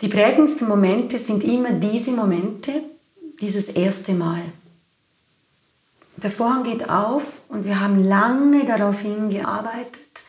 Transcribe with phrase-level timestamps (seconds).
[0.00, 2.72] Die prägendsten Momente sind immer diese Momente,
[3.40, 4.40] dieses erste Mal.
[6.16, 10.24] Der Vorhang geht auf und wir haben lange darauf hingearbeitet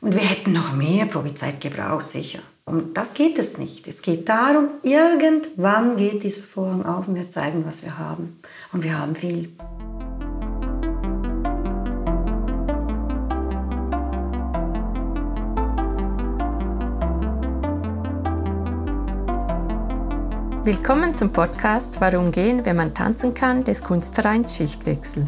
[0.00, 2.40] und wir hätten noch mehr Probezeit gebraucht, sicher.
[2.64, 3.88] Und das geht es nicht.
[3.88, 8.40] Es geht darum, irgendwann geht dieser Vorhang auf und wir zeigen, was wir haben.
[8.72, 9.50] Und wir haben viel.
[20.62, 25.26] Willkommen zum Podcast Warum gehen, wenn man tanzen kann des Kunstvereins Schichtwechsel.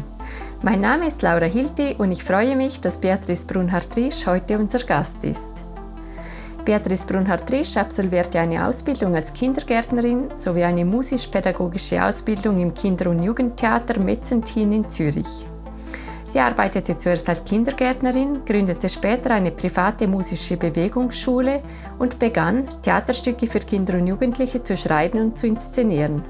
[0.61, 5.25] Mein Name ist Laura Hilti und ich freue mich, dass Beatrice Brunhardt-Riesch heute unser Gast
[5.25, 5.65] ist.
[6.65, 13.99] Beatrice Brunhardt-Riesch absolvierte eine Ausbildung als Kindergärtnerin sowie eine musisch-pädagogische Ausbildung im Kinder- und Jugendtheater
[13.99, 15.47] Metzentin in Zürich.
[16.33, 21.61] Sie arbeitete zuerst als Kindergärtnerin, gründete später eine private musische Bewegungsschule
[21.99, 26.23] und begann, Theaterstücke für Kinder und Jugendliche zu schreiben und zu inszenieren.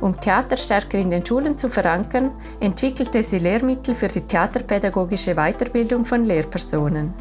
[0.00, 6.04] Um Theater stärker in den Schulen zu verankern, entwickelte sie Lehrmittel für die theaterpädagogische Weiterbildung
[6.04, 7.14] von Lehrpersonen.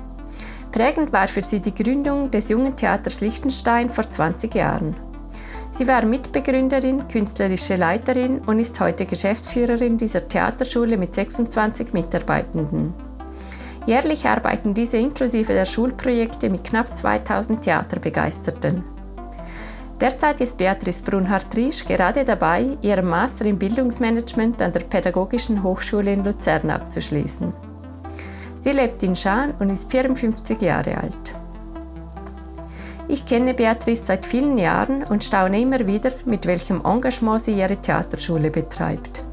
[0.71, 4.95] Prägend war für sie die Gründung des Jungen Theaters Liechtenstein vor 20 Jahren.
[5.71, 12.93] Sie war Mitbegründerin, künstlerische Leiterin und ist heute Geschäftsführerin dieser Theaterschule mit 26 Mitarbeitenden.
[13.85, 18.83] Jährlich arbeiten diese inklusive der Schulprojekte mit knapp 2000 Theaterbegeisterten.
[20.01, 26.23] Derzeit ist Beatrice Brunhardt-Riesch gerade dabei, ihren Master im Bildungsmanagement an der Pädagogischen Hochschule in
[26.23, 27.53] Luzern abzuschließen.
[28.55, 31.38] Sie lebt in Schaan und ist 54 Jahre alt.
[33.11, 37.75] Ich kenne Beatrice seit vielen Jahren und staune immer wieder, mit welchem Engagement sie ihre
[37.75, 39.23] Theaterschule betreibt.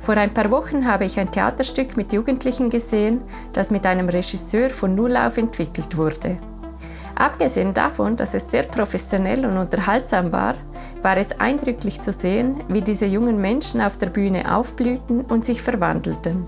[0.00, 3.20] Vor ein paar Wochen habe ich ein Theaterstück mit Jugendlichen gesehen,
[3.52, 6.38] das mit einem Regisseur von Null auf entwickelt wurde.
[7.14, 10.54] Abgesehen davon, dass es sehr professionell und unterhaltsam war,
[11.02, 15.60] war es eindrücklich zu sehen, wie diese jungen Menschen auf der Bühne aufblühten und sich
[15.60, 16.46] verwandelten.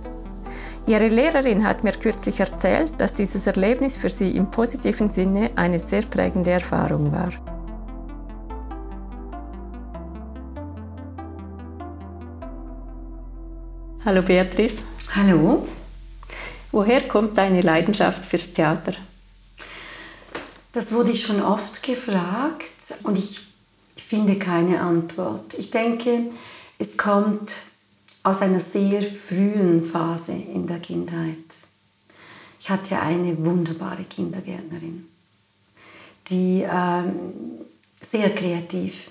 [0.86, 5.78] Ihre Lehrerin hat mir kürzlich erzählt, dass dieses Erlebnis für sie im positiven Sinne eine
[5.78, 7.32] sehr prägende Erfahrung war.
[14.04, 14.82] Hallo Beatrice.
[15.14, 15.66] Hallo.
[16.70, 18.92] Woher kommt deine Leidenschaft fürs Theater?
[20.72, 23.40] Das wurde ich schon oft gefragt und ich
[23.96, 25.54] finde keine Antwort.
[25.54, 26.24] Ich denke,
[26.78, 27.56] es kommt
[28.24, 31.36] aus einer sehr frühen Phase in der Kindheit.
[32.58, 35.06] Ich hatte eine wunderbare Kindergärtnerin,
[36.28, 37.12] die ähm,
[38.00, 39.10] sehr kreativ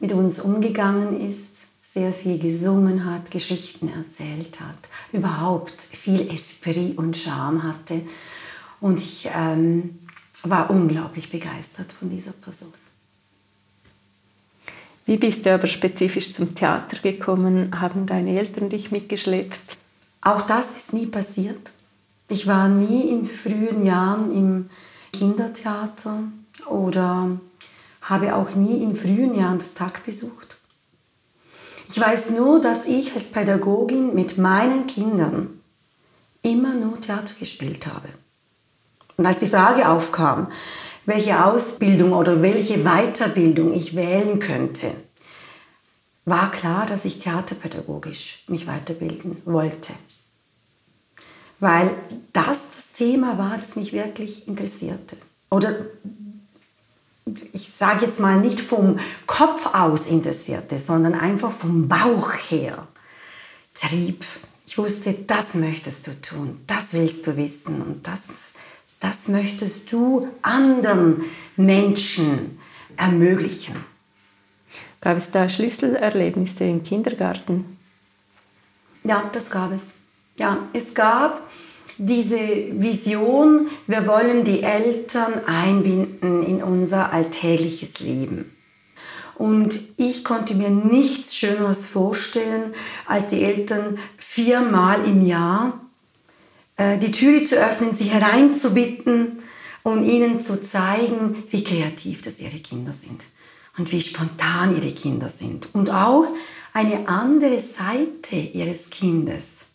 [0.00, 7.16] mit uns umgegangen ist, sehr viel gesungen hat, Geschichten erzählt hat, überhaupt viel Esprit und
[7.16, 8.00] Charme hatte.
[8.80, 9.98] Und ich ähm,
[10.42, 12.72] war unglaublich begeistert von dieser Person.
[15.06, 17.78] Wie bist du aber spezifisch zum Theater gekommen?
[17.80, 19.76] Haben deine Eltern dich mitgeschleppt?
[20.22, 21.72] Auch das ist nie passiert.
[22.28, 24.70] Ich war nie in frühen Jahren im
[25.12, 26.20] Kindertheater
[26.66, 27.38] oder
[28.00, 30.56] habe auch nie in frühen Jahren das Tag besucht.
[31.88, 35.60] Ich weiß nur, dass ich als Pädagogin mit meinen Kindern
[36.42, 38.08] immer nur Theater gespielt habe.
[39.16, 40.48] Und als die Frage aufkam,
[41.06, 44.90] welche Ausbildung oder welche Weiterbildung ich wählen könnte,
[46.24, 49.92] war klar, dass ich theaterpädagogisch mich weiterbilden wollte.
[51.60, 51.90] Weil
[52.32, 55.16] das das Thema war, das mich wirklich interessierte.
[55.50, 55.74] Oder
[57.52, 62.86] ich sage jetzt mal nicht vom Kopf aus interessierte, sondern einfach vom Bauch her
[63.74, 64.24] trieb.
[64.66, 68.52] Ich wusste, das möchtest du tun, das willst du wissen und das
[69.04, 71.24] das möchtest du anderen
[71.56, 72.58] Menschen
[72.96, 73.74] ermöglichen.
[75.02, 77.76] Gab es da Schlüsselerlebnisse im Kindergarten?
[79.02, 79.94] Ja, das gab es.
[80.38, 81.42] Ja, es gab
[81.98, 88.50] diese Vision, wir wollen die Eltern einbinden in unser alltägliches Leben.
[89.34, 92.72] Und ich konnte mir nichts Schöneres vorstellen,
[93.04, 95.83] als die Eltern viermal im Jahr
[96.78, 99.38] die Türe zu öffnen, sie hereinzubitten
[99.84, 103.28] und ihnen zu zeigen, wie kreativ das ihre Kinder sind
[103.78, 105.74] und wie spontan ihre Kinder sind.
[105.74, 106.26] Und auch
[106.72, 109.66] eine andere Seite ihres Kindes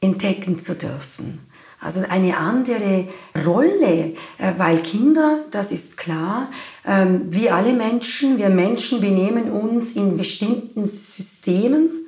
[0.00, 1.40] entdecken zu dürfen.
[1.80, 3.08] Also eine andere
[3.44, 6.50] Rolle, äh, weil Kinder, das ist klar,
[6.84, 12.06] ähm, wie alle Menschen, wir Menschen benehmen uns in bestimmten Systemen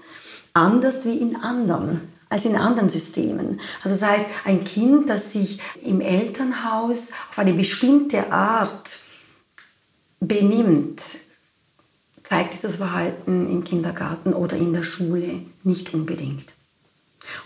[0.52, 3.60] anders wie in anderen als in anderen Systemen.
[3.84, 9.00] Also das heißt, ein Kind, das sich im Elternhaus auf eine bestimmte Art
[10.18, 11.02] benimmt,
[12.22, 16.46] zeigt dieses Verhalten im Kindergarten oder in der Schule nicht unbedingt.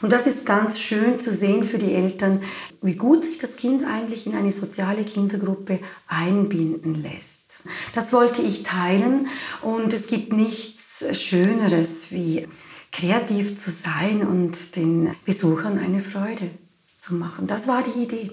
[0.02, 2.42] Und das ist ganz schön zu sehen für die Eltern,
[2.80, 7.62] wie gut sich das Kind eigentlich in eine soziale Kindergruppe einbinden lässt.
[7.92, 9.26] Das wollte ich teilen
[9.62, 12.46] und es gibt nichts Schöneres, wie
[12.96, 16.50] kreativ zu sein und den Besuchern eine Freude
[16.96, 17.46] zu machen.
[17.46, 18.32] Das war die Idee.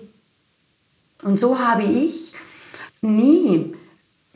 [1.21, 2.31] Und so habe ich
[3.01, 3.75] nie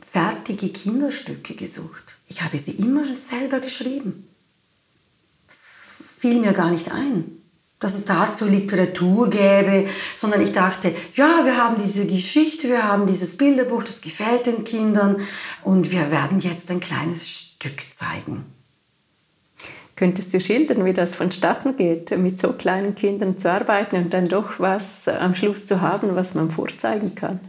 [0.00, 2.04] fertige Kinderstücke gesucht.
[2.26, 4.28] Ich habe sie immer selber geschrieben.
[5.48, 5.88] Es
[6.18, 7.24] fiel mir gar nicht ein,
[7.80, 13.06] dass es dazu Literatur gäbe, sondern ich dachte, ja, wir haben diese Geschichte, wir haben
[13.06, 15.16] dieses Bilderbuch, das gefällt den Kindern
[15.62, 18.57] und wir werden jetzt ein kleines Stück zeigen.
[19.98, 24.28] Könntest du schildern, wie das vonstatten geht, mit so kleinen Kindern zu arbeiten und dann
[24.28, 27.40] doch was am Schluss zu haben, was man vorzeigen kann?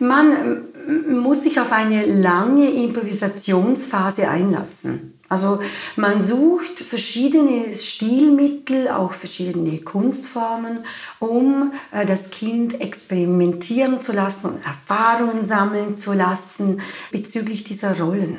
[0.00, 0.62] Man
[1.08, 5.20] muss sich auf eine lange Improvisationsphase einlassen.
[5.28, 5.60] Also
[5.94, 10.80] man sucht verschiedene Stilmittel, auch verschiedene Kunstformen,
[11.20, 16.80] um äh, das Kind experimentieren zu lassen und Erfahrungen sammeln zu lassen
[17.12, 18.38] bezüglich dieser Rollen.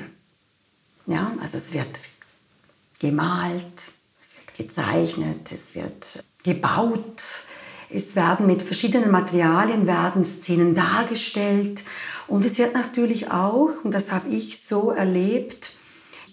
[1.06, 1.88] Ja, also es wird
[3.00, 3.92] gemalt,
[4.22, 7.22] es wird gezeichnet, es wird gebaut,
[7.90, 11.84] es werden mit verschiedenen Materialien werden Szenen dargestellt
[12.28, 15.74] und es wird natürlich auch, und das habe ich so erlebt,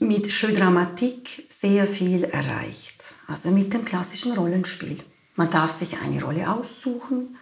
[0.01, 3.15] mit Dramatik sehr viel erreicht.
[3.27, 4.99] Also mit dem klassischen Rollenspiel.
[5.37, 7.37] Man darf sich eine Rolle aussuchen,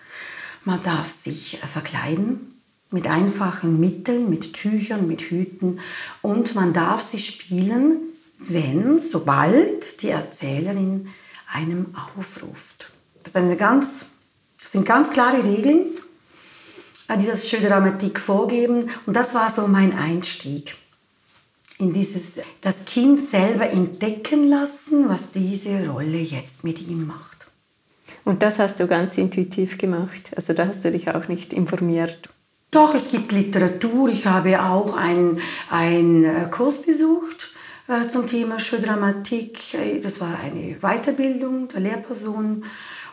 [0.65, 2.61] man darf sich verkleiden
[2.91, 5.81] mit einfachen Mitteln, mit Tüchern, mit Hüten
[6.23, 8.14] und man darf sie spielen
[8.49, 11.09] wenn, sobald die Erzählerin
[11.53, 12.91] einem aufruft.
[13.23, 14.07] Das, eine ganz,
[14.61, 15.87] das sind ganz klare Regeln,
[17.09, 18.91] äh, die das schöne Dramatik vorgeben.
[19.07, 20.77] Und das war so mein Einstieg
[21.79, 27.47] in dieses, das Kind selber entdecken lassen, was diese Rolle jetzt mit ihm macht.
[28.25, 30.31] Und das hast du ganz intuitiv gemacht.
[30.37, 32.29] Also da hast du dich auch nicht informiert.
[32.71, 34.09] Doch, es gibt Literatur.
[34.09, 37.54] Ich habe auch einen äh, Kurs besucht
[38.09, 39.75] zum Thema Schuldramatik.
[39.75, 42.65] Äh, das war eine Weiterbildung der Lehrperson.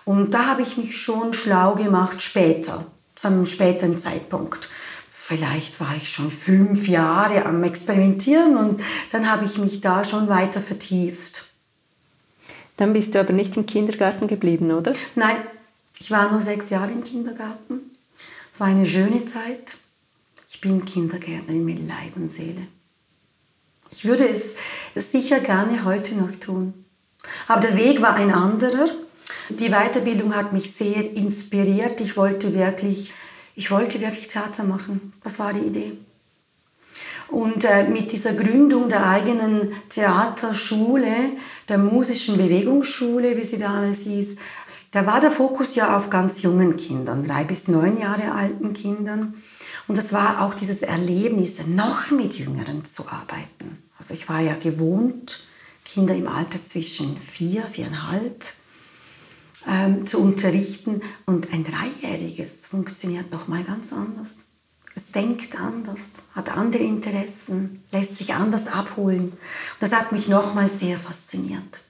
[0.05, 2.85] Und da habe ich mich schon schlau gemacht später,
[3.15, 4.69] zu einem späteren Zeitpunkt.
[5.11, 8.81] Vielleicht war ich schon fünf Jahre am Experimentieren und
[9.11, 11.45] dann habe ich mich da schon weiter vertieft.
[12.75, 14.93] Dann bist du aber nicht im Kindergarten geblieben, oder?
[15.15, 15.37] Nein,
[15.99, 17.79] ich war nur sechs Jahre im Kindergarten.
[18.51, 19.77] Es war eine schöne Zeit.
[20.49, 22.67] Ich bin Kindergärtnerin mit Leib und Seele.
[23.91, 24.55] Ich würde es
[24.95, 26.73] sicher gerne heute noch tun.
[27.47, 28.87] Aber der Weg war ein anderer.
[29.49, 32.01] Die Weiterbildung hat mich sehr inspiriert.
[32.01, 33.13] Ich wollte wirklich,
[33.55, 35.13] ich wollte wirklich Theater machen.
[35.23, 35.93] Das war die Idee.
[37.27, 41.31] Und äh, mit dieser Gründung der eigenen Theaterschule,
[41.69, 44.35] der musischen Bewegungsschule, wie sie damals hieß,
[44.91, 49.35] da war der Fokus ja auf ganz jungen Kindern, drei bis neun Jahre alten Kindern.
[49.87, 53.80] Und das war auch dieses Erlebnis, noch mit Jüngeren zu arbeiten.
[54.01, 55.43] Also ich war ja gewohnt,
[55.85, 58.43] Kinder im Alter zwischen vier, viereinhalb
[59.69, 61.03] ähm, zu unterrichten.
[61.27, 64.37] Und ein Dreijähriges funktioniert doch mal ganz anders.
[64.95, 65.99] Es denkt anders,
[66.33, 69.33] hat andere Interessen, lässt sich anders abholen.
[69.33, 69.37] Und
[69.79, 71.83] das hat mich nochmal sehr fasziniert.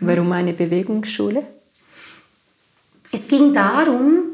[0.00, 1.46] Warum eine Bewegungsschule?
[3.12, 4.24] Es ging darum,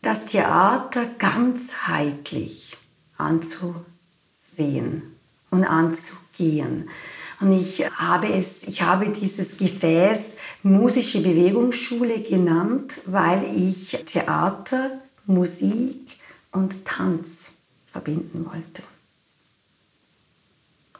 [0.00, 2.76] das Theater ganzheitlich
[3.16, 5.16] anzusehen
[5.50, 5.64] und
[6.36, 6.88] anzugehen.
[7.40, 14.90] Und ich habe, es, ich habe dieses Gefäß musische Bewegungsschule genannt, weil ich Theater,
[15.26, 16.16] Musik
[16.52, 17.50] und Tanz
[17.86, 18.82] verbinden wollte.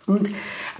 [0.06, 0.30] Und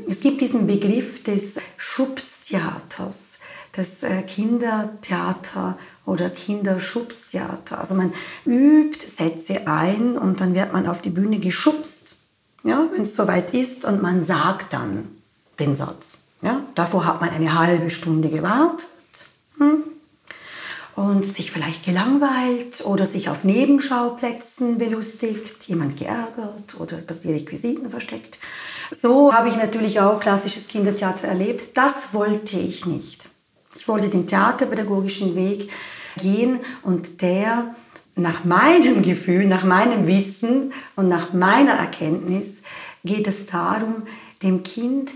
[0.06, 3.38] es gibt diesen Begriff des Schubstheaters,
[3.72, 7.78] das äh, Kindertheater oder Kinderschubstheater.
[7.78, 8.12] Also man
[8.44, 12.15] übt Sätze ein und dann wird man auf die Bühne geschubst,
[12.66, 15.08] ja, wenn es soweit ist und man sagt dann
[15.58, 16.18] den Satz.
[16.42, 16.62] Ja.
[16.74, 18.86] Davor hat man eine halbe Stunde gewartet
[19.58, 19.84] hm,
[20.94, 27.90] und sich vielleicht gelangweilt oder sich auf Nebenschauplätzen belustigt, jemand geärgert oder dass die Requisiten
[27.90, 28.38] versteckt.
[29.00, 31.76] So habe ich natürlich auch klassisches Kindertheater erlebt.
[31.76, 33.28] Das wollte ich nicht.
[33.74, 35.70] Ich wollte den theaterpädagogischen Weg
[36.18, 37.74] gehen und der
[38.16, 42.62] nach meinem Gefühl, nach meinem Wissen und nach meiner Erkenntnis
[43.04, 44.06] geht es darum,
[44.42, 45.12] dem Kind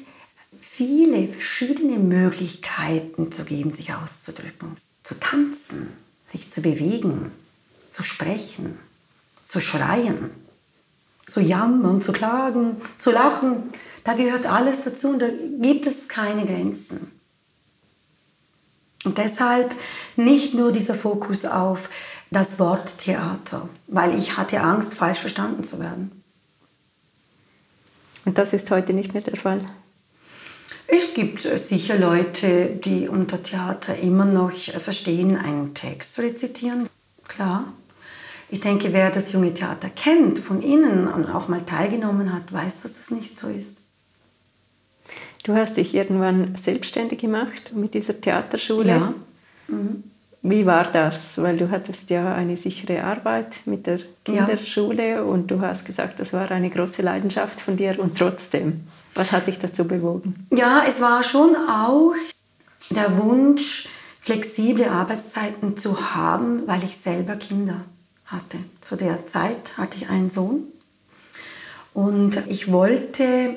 [0.60, 5.88] viele verschiedene Möglichkeiten zu geben, sich auszudrücken, zu tanzen,
[6.26, 7.32] sich zu bewegen,
[7.90, 8.78] zu sprechen,
[9.44, 10.30] zu schreien.
[11.30, 13.72] zu jammern, zu klagen, zu lachen.
[14.02, 15.28] Da gehört alles dazu und da
[15.60, 17.12] gibt es keine Grenzen.
[19.04, 19.74] Und deshalb
[20.16, 21.88] nicht nur dieser Fokus auf
[22.30, 26.22] das Wort Theater, weil ich hatte Angst, falsch verstanden zu werden.
[28.24, 29.60] Und das ist heute nicht mehr der Fall?
[30.86, 36.88] Es gibt sicher Leute, die unter Theater immer noch verstehen, einen Text zu rezitieren.
[37.28, 37.72] Klar.
[38.48, 42.82] Ich denke, wer das junge Theater kennt, von innen und auch mal teilgenommen hat, weiß,
[42.82, 43.82] dass das nicht so ist.
[45.44, 48.88] Du hast dich irgendwann selbstständig gemacht mit dieser Theaterschule.
[48.88, 49.14] Ja.
[49.68, 50.09] Mhm.
[50.42, 51.36] Wie war das?
[51.36, 55.22] Weil du hattest ja eine sichere Arbeit mit der Kinderschule ja.
[55.22, 58.80] und du hast gesagt, das war eine große Leidenschaft von dir und trotzdem.
[59.14, 60.46] Was hat dich dazu bewogen?
[60.50, 62.14] Ja, es war schon auch
[62.90, 63.88] der Wunsch,
[64.20, 67.82] flexible Arbeitszeiten zu haben, weil ich selber Kinder
[68.26, 68.58] hatte.
[68.80, 70.62] Zu der Zeit hatte ich einen Sohn
[71.92, 73.56] und ich wollte,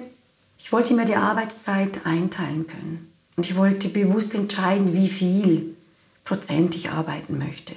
[0.57, 3.09] ich wollte mir die Arbeitszeit einteilen können.
[3.35, 5.75] Und ich wollte bewusst entscheiden, wie viel
[6.23, 7.75] Prozent ich arbeiten möchte.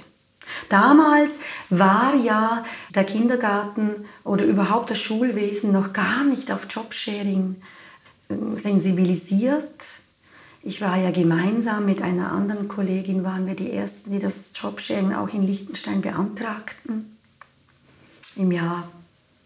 [0.69, 1.39] Damals
[1.69, 7.61] war ja der Kindergarten oder überhaupt das Schulwesen noch gar nicht auf Jobsharing
[8.29, 9.85] ähm, sensibilisiert.
[10.63, 15.13] Ich war ja gemeinsam mit einer anderen Kollegin, waren wir die Ersten, die das Jobsharing
[15.13, 17.17] auch in Liechtenstein beantragten.
[18.35, 18.87] Im Jahr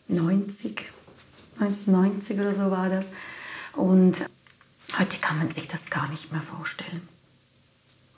[0.08, 0.86] 90,
[1.60, 3.12] 1990 oder so war das.
[3.74, 4.26] Und
[4.98, 7.08] heute kann man sich das gar nicht mehr vorstellen.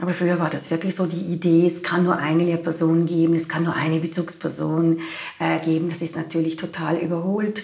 [0.04, 3.48] Aber früher war das wirklich so die Idee, es kann nur eine Lehrperson geben, es
[3.48, 5.00] kann nur eine Bezugsperson
[5.40, 5.88] äh, geben.
[5.88, 7.64] Das ist natürlich total überholt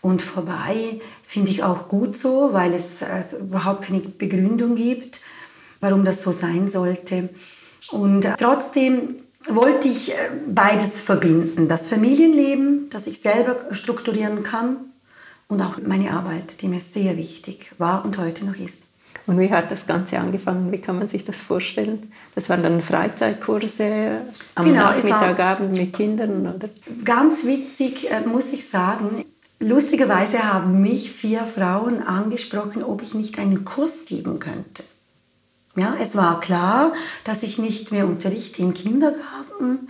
[0.00, 1.02] und vorbei.
[1.26, 5.20] Finde ich auch gut so, weil es äh, überhaupt keine Begründung gibt,
[5.80, 7.28] warum das so sein sollte.
[7.90, 10.16] Und äh, trotzdem wollte ich äh,
[10.48, 11.68] beides verbinden.
[11.68, 14.76] Das Familienleben, das ich selber strukturieren kann
[15.48, 18.84] und auch meine Arbeit, die mir sehr wichtig war und heute noch ist.
[19.26, 20.70] Und wie hat das Ganze angefangen?
[20.70, 22.12] Wie kann man sich das vorstellen?
[22.34, 24.20] Das waren dann Freizeitkurse
[24.54, 26.46] am genau, Nachmittagabend mit Kindern?
[26.46, 26.68] Oder?
[27.04, 29.24] Ganz witzig, äh, muss ich sagen.
[29.60, 34.82] Lustigerweise haben mich vier Frauen angesprochen, ob ich nicht einen Kurs geben könnte.
[35.76, 36.92] Ja, es war klar,
[37.24, 39.88] dass ich nicht mehr unterrichte im Kindergarten.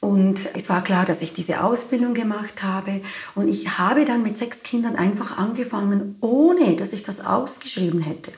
[0.00, 3.02] Und es war klar, dass ich diese Ausbildung gemacht habe.
[3.34, 8.32] Und ich habe dann mit sechs Kindern einfach angefangen, ohne dass ich das ausgeschrieben hätte.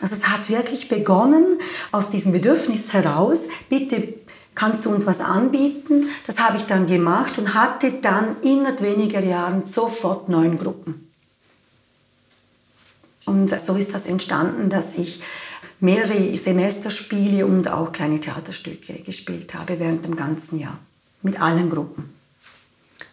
[0.00, 1.58] Also es hat wirklich begonnen
[1.92, 4.14] aus diesem Bedürfnis heraus, bitte
[4.54, 6.08] kannst du uns was anbieten?
[6.26, 11.10] Das habe ich dann gemacht und hatte dann innerhalb weniger Jahren sofort neun Gruppen.
[13.26, 15.22] Und so ist das entstanden, dass ich
[15.78, 20.78] mehrere Semesterspiele und auch kleine Theaterstücke gespielt habe während dem ganzen Jahr
[21.22, 22.12] mit allen Gruppen.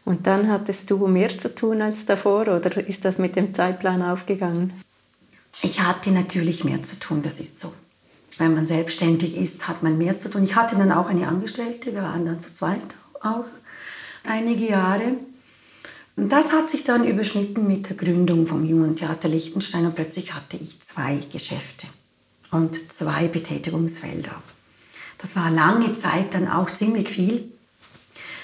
[0.06, 4.02] Und dann hattest du mehr zu tun als davor oder ist das mit dem Zeitplan
[4.02, 4.74] aufgegangen?
[5.64, 7.74] Ich hatte natürlich mehr zu tun, das ist so.
[8.38, 10.44] Wenn man selbstständig ist, hat man mehr zu tun.
[10.44, 13.46] Ich hatte dann auch eine Angestellte, wir waren dann zu zweit auch
[14.24, 15.14] einige Jahre.
[16.16, 20.34] Und das hat sich dann überschnitten mit der Gründung vom Jungen Theater Liechtenstein und plötzlich
[20.34, 21.88] hatte ich zwei Geschäfte
[22.52, 24.36] und zwei Betätigungsfelder.
[25.20, 27.52] Das war lange Zeit dann auch ziemlich viel.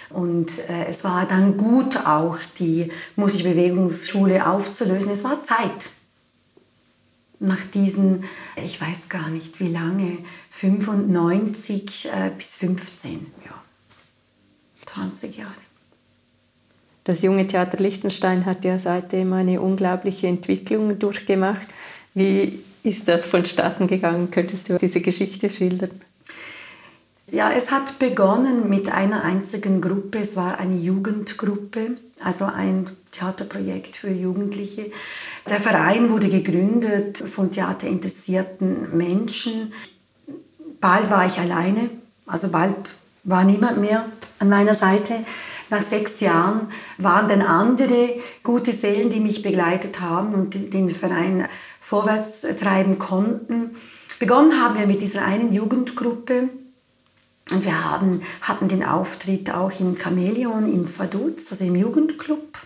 [0.10, 5.12] Und äh, es war dann gut auch, die Musikbewegungsschule aufzulösen.
[5.12, 5.90] Es war Zeit
[7.44, 8.24] nach diesen,
[8.56, 10.18] ich weiß gar nicht wie lange,
[10.52, 13.62] 95 äh, bis 15, ja,
[14.86, 15.52] 20 Jahre.
[17.04, 21.68] Das junge Theater Liechtenstein hat ja seitdem eine unglaubliche Entwicklung durchgemacht.
[22.14, 24.32] Wie ist das vonstatten gegangen?
[24.32, 25.92] Könntest du diese Geschichte schildern?
[27.30, 30.20] Ja, es hat begonnen mit einer einzigen Gruppe.
[30.20, 34.92] Es war eine Jugendgruppe, also ein Theaterprojekt für Jugendliche.
[35.50, 39.74] Der Verein wurde gegründet von theaterinteressierten Menschen.
[40.82, 41.90] Bald war ich alleine,
[42.26, 44.06] also bald war niemand mehr
[44.40, 45.14] an meiner Seite.
[45.70, 46.68] Nach sechs Jahren
[46.98, 51.48] waren dann andere gute Seelen, die mich begleitet haben und den Verein
[51.80, 53.76] vorwärts treiben konnten.
[54.20, 56.50] Begonnen haben wir mit dieser einen Jugendgruppe
[57.52, 62.58] und wir haben, hatten den Auftritt auch im Chamäleon in Vaduz, also im Jugendclub.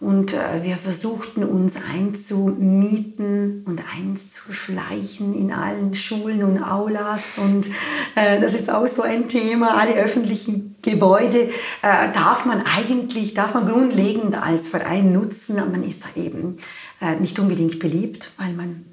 [0.00, 7.38] Und äh, wir versuchten uns einzumieten und einzuschleichen in allen Schulen und Aulas.
[7.38, 7.68] Und
[8.14, 9.78] äh, das ist auch so ein Thema.
[9.78, 11.48] Alle öffentlichen Gebäude
[11.82, 16.58] äh, darf man eigentlich, darf man grundlegend als Verein nutzen, aber man ist da eben
[17.00, 18.84] äh, nicht unbedingt beliebt, weil man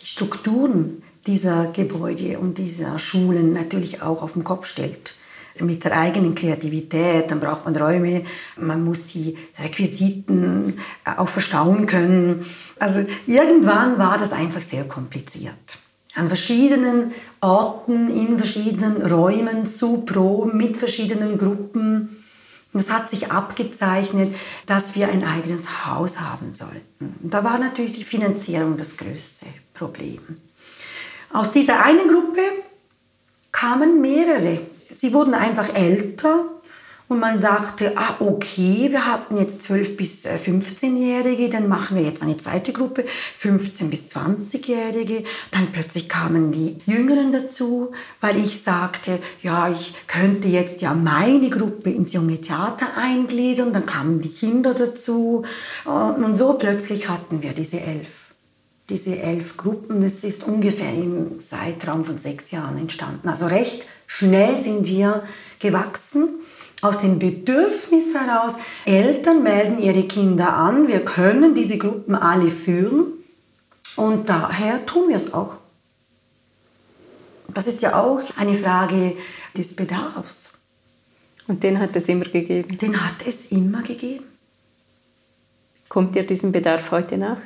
[0.00, 5.14] die Strukturen dieser Gebäude und dieser Schulen natürlich auch auf den Kopf stellt.
[5.60, 8.24] Mit der eigenen Kreativität, dann braucht man Räume,
[8.56, 12.44] man muss die Requisiten auch verstauen können.
[12.78, 15.78] Also irgendwann war das einfach sehr kompliziert.
[16.14, 22.24] An verschiedenen Orten, in verschiedenen Räumen zu proben, mit verschiedenen Gruppen.
[22.72, 24.34] Und es hat sich abgezeichnet,
[24.66, 27.14] dass wir ein eigenes Haus haben sollten.
[27.22, 30.20] Und da war natürlich die Finanzierung das größte Problem.
[31.32, 32.42] Aus dieser einen Gruppe
[33.52, 34.60] kamen mehrere.
[34.90, 36.46] Sie wurden einfach älter
[37.10, 42.04] und man dachte, ah, okay, wir hatten jetzt 12- bis 15-Jährige, äh, dann machen wir
[42.04, 43.04] jetzt eine zweite Gruppe,
[43.42, 45.24] 15- bis 20-Jährige.
[45.50, 51.50] Dann plötzlich kamen die Jüngeren dazu, weil ich sagte, ja, ich könnte jetzt ja meine
[51.50, 53.72] Gruppe ins junge Theater eingliedern.
[53.72, 55.44] Dann kamen die Kinder dazu.
[55.84, 58.19] Und so plötzlich hatten wir diese elf
[58.90, 60.02] diese elf Gruppen.
[60.02, 63.28] Das ist ungefähr im Zeitraum von sechs Jahren entstanden.
[63.28, 65.22] Also recht schnell sind wir
[65.58, 66.28] gewachsen
[66.82, 73.12] aus dem Bedürfnis heraus, Eltern melden ihre Kinder an, wir können diese Gruppen alle führen
[73.96, 75.58] und daher tun wir es auch.
[77.48, 79.16] Das ist ja auch eine Frage
[79.56, 80.52] des Bedarfs.
[81.48, 82.78] Und den hat es immer gegeben?
[82.78, 84.24] Den hat es immer gegeben.
[85.88, 87.38] Kommt ihr diesem Bedarf heute nach?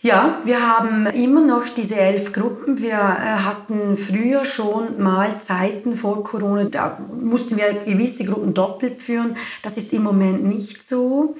[0.00, 2.80] Ja, wir haben immer noch diese elf Gruppen.
[2.80, 9.02] Wir äh, hatten früher schon mal Zeiten vor Corona, da mussten wir gewisse Gruppen doppelt
[9.02, 9.36] führen.
[9.62, 11.34] Das ist im Moment nicht so.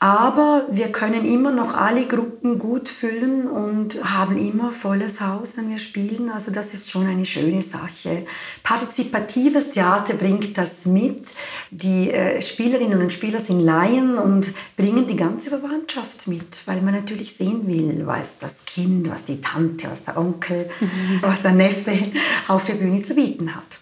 [0.00, 5.70] Aber wir können immer noch alle Gruppen gut füllen und haben immer volles Haus, wenn
[5.70, 6.30] wir spielen.
[6.30, 8.24] Also das ist schon eine schöne Sache.
[8.62, 11.34] Partizipatives Theater bringt das mit.
[11.72, 16.94] Die äh, Spielerinnen und Spieler sind Laien und bringen die ganze Verwandtschaft mit, weil man
[16.94, 21.22] natürlich sehen will, was das Kind, was die Tante, was der Onkel, mhm.
[21.22, 22.12] was der Neffe
[22.46, 23.80] auf der Bühne zu bieten hat.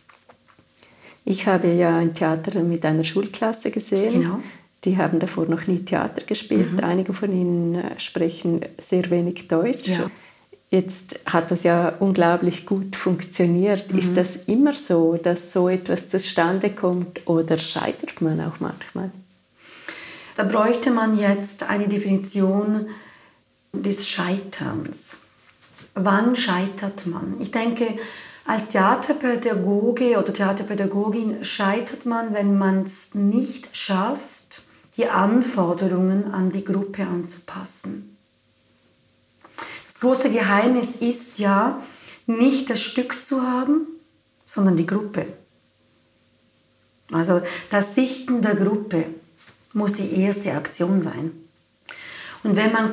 [1.29, 4.23] Ich habe ja ein Theater mit einer Schulklasse gesehen.
[4.23, 4.41] Genau.
[4.87, 6.73] Die haben davor noch nie Theater gespielt.
[6.73, 6.85] Mhm.
[6.85, 9.89] Einige von ihnen äh, sprechen sehr wenig Deutsch.
[9.89, 10.11] Ja.
[10.71, 13.93] Jetzt hat das ja unglaublich gut funktioniert.
[13.93, 13.99] Mhm.
[13.99, 19.11] Ist das immer so, dass so etwas zustande kommt oder scheitert man auch manchmal?
[20.37, 22.87] Da bräuchte man jetzt eine Definition
[23.73, 25.19] des Scheiterns.
[25.95, 27.37] Wann scheitert man?
[27.41, 27.89] Ich denke,
[28.47, 34.36] als Theaterpädagoge oder Theaterpädagogin scheitert man, wenn man es nicht schafft,
[34.97, 38.17] die Anforderungen an die Gruppe anzupassen.
[39.87, 41.83] Das große Geheimnis ist ja,
[42.27, 43.87] nicht das Stück zu haben,
[44.45, 45.27] sondern die Gruppe.
[47.13, 49.07] Also das Sichten der Gruppe
[49.73, 51.31] muss die erste Aktion sein.
[52.43, 52.93] Und wenn man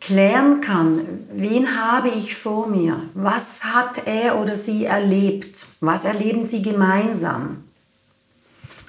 [0.00, 6.46] klären kann, wen habe ich vor mir, was hat er oder sie erlebt, was erleben
[6.46, 7.64] sie gemeinsam,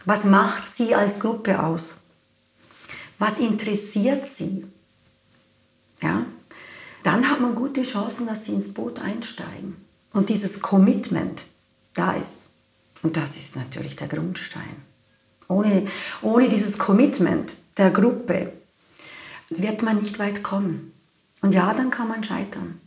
[0.06, 1.97] was macht sie als Gruppe aus,
[3.20, 4.66] was interessiert sie?
[6.02, 6.26] Ja?
[7.04, 9.76] Dann hat man gute Chancen, dass sie ins Boot einsteigen.
[10.14, 11.46] Und dieses Commitment
[11.94, 12.46] da ist.
[13.02, 14.76] Und das ist natürlich der Grundstein.
[15.48, 15.88] Ohne,
[16.22, 18.52] ohne dieses Commitment der Gruppe
[19.50, 20.94] wird man nicht weit kommen.
[21.42, 22.80] Und ja, dann kann man scheitern.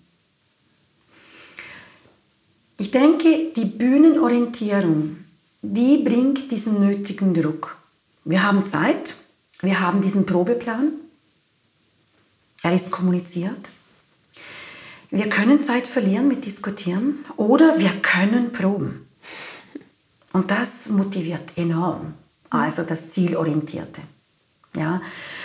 [2.77, 5.19] Ich denke, die Bühnenorientierung,
[5.63, 7.77] die bringt diesen nötigen Druck.
[8.25, 9.17] Wir haben Zeit,
[9.63, 10.93] wir haben diesen Probeplan.
[12.63, 13.71] Er ist kommuniziert.
[15.11, 19.07] Wir können Zeit verlieren mit Diskutieren oder wir können proben.
[20.33, 22.15] Und das motiviert enorm.
[22.49, 24.03] Also das Zielorientierte.
[24.77, 25.03] Ja.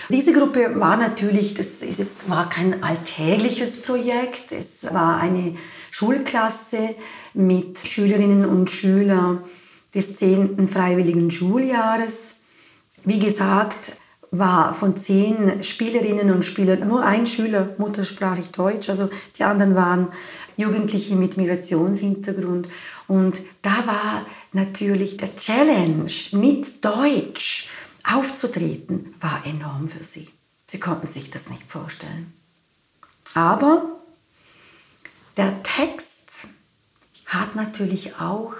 [0.09, 4.51] Diese Gruppe war natürlich, das ist jetzt, war kein alltägliches Projekt.
[4.51, 5.55] Es war eine
[5.89, 6.95] Schulklasse
[7.33, 9.43] mit Schülerinnen und Schülern
[9.95, 10.69] des 10.
[10.69, 12.35] freiwilligen Schuljahres.
[13.03, 13.93] Wie gesagt,
[14.37, 20.09] war von zehn Spielerinnen und Spielern nur ein Schüler muttersprachlich Deutsch, also die anderen waren
[20.57, 22.67] Jugendliche mit Migrationshintergrund.
[23.07, 27.69] Und da war natürlich der Challenge, mit Deutsch
[28.03, 30.29] aufzutreten, war enorm für sie.
[30.67, 32.33] Sie konnten sich das nicht vorstellen.
[33.33, 33.83] Aber
[35.37, 36.47] der Text
[37.25, 38.53] hat natürlich auch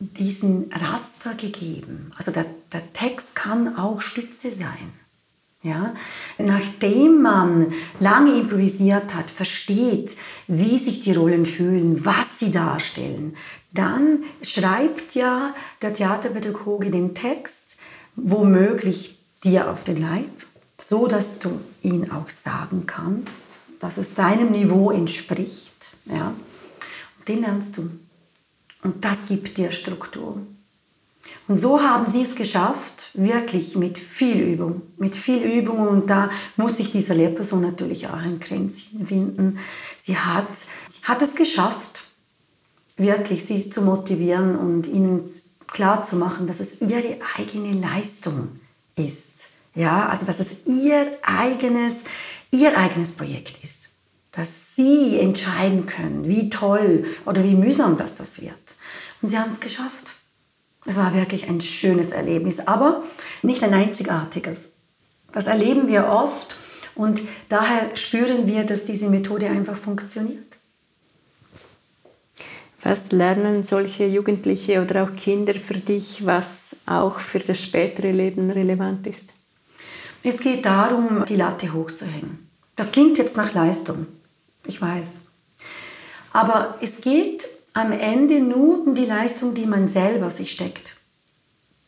[0.00, 2.12] diesen Raster gegeben.
[2.16, 4.92] Also der, der Text kann auch Stütze sein.
[5.62, 5.94] Ja?
[6.38, 10.16] Nachdem man lange improvisiert hat, versteht,
[10.46, 13.36] wie sich die Rollen fühlen, was sie darstellen,
[13.72, 17.78] dann schreibt ja der Theaterpädagoge den Text
[18.16, 20.30] womöglich dir auf den Leib,
[20.80, 25.96] so dass du ihn auch sagen kannst, dass es deinem Niveau entspricht.
[26.06, 26.34] Ja?
[27.18, 27.90] Und den lernst du.
[28.82, 30.40] Und das gibt dir Struktur.
[31.48, 35.88] Und so haben sie es geschafft, wirklich mit viel Übung, mit viel Übung.
[35.88, 39.58] Und da muss sich dieser Lehrperson natürlich auch ein Kränzchen finden.
[39.98, 40.46] Sie hat,
[41.02, 42.04] hat es geschafft,
[42.98, 45.22] wirklich sie zu motivieren und ihnen
[45.66, 48.50] klar zu machen, dass es ihre eigene Leistung
[48.94, 49.48] ist.
[49.74, 52.04] Ja, also dass es ihr eigenes,
[52.50, 53.88] ihr eigenes Projekt ist.
[54.32, 58.52] Dass sie entscheiden können, wie toll oder wie mühsam das, das wird.
[59.22, 60.17] Und sie haben es geschafft.
[60.86, 63.02] Es war wirklich ein schönes Erlebnis, aber
[63.42, 64.68] nicht ein einzigartiges.
[65.32, 66.56] Das erleben wir oft
[66.94, 70.44] und daher spüren wir, dass diese Methode einfach funktioniert.
[72.82, 78.50] Was lernen solche Jugendliche oder auch Kinder für dich, was auch für das spätere Leben
[78.50, 79.30] relevant ist?
[80.22, 82.48] Es geht darum, die Latte hochzuhängen.
[82.76, 84.06] Das klingt jetzt nach Leistung,
[84.66, 85.20] ich weiß.
[86.32, 90.96] Aber es geht am Ende nur um die Leistung, die man selber sich steckt.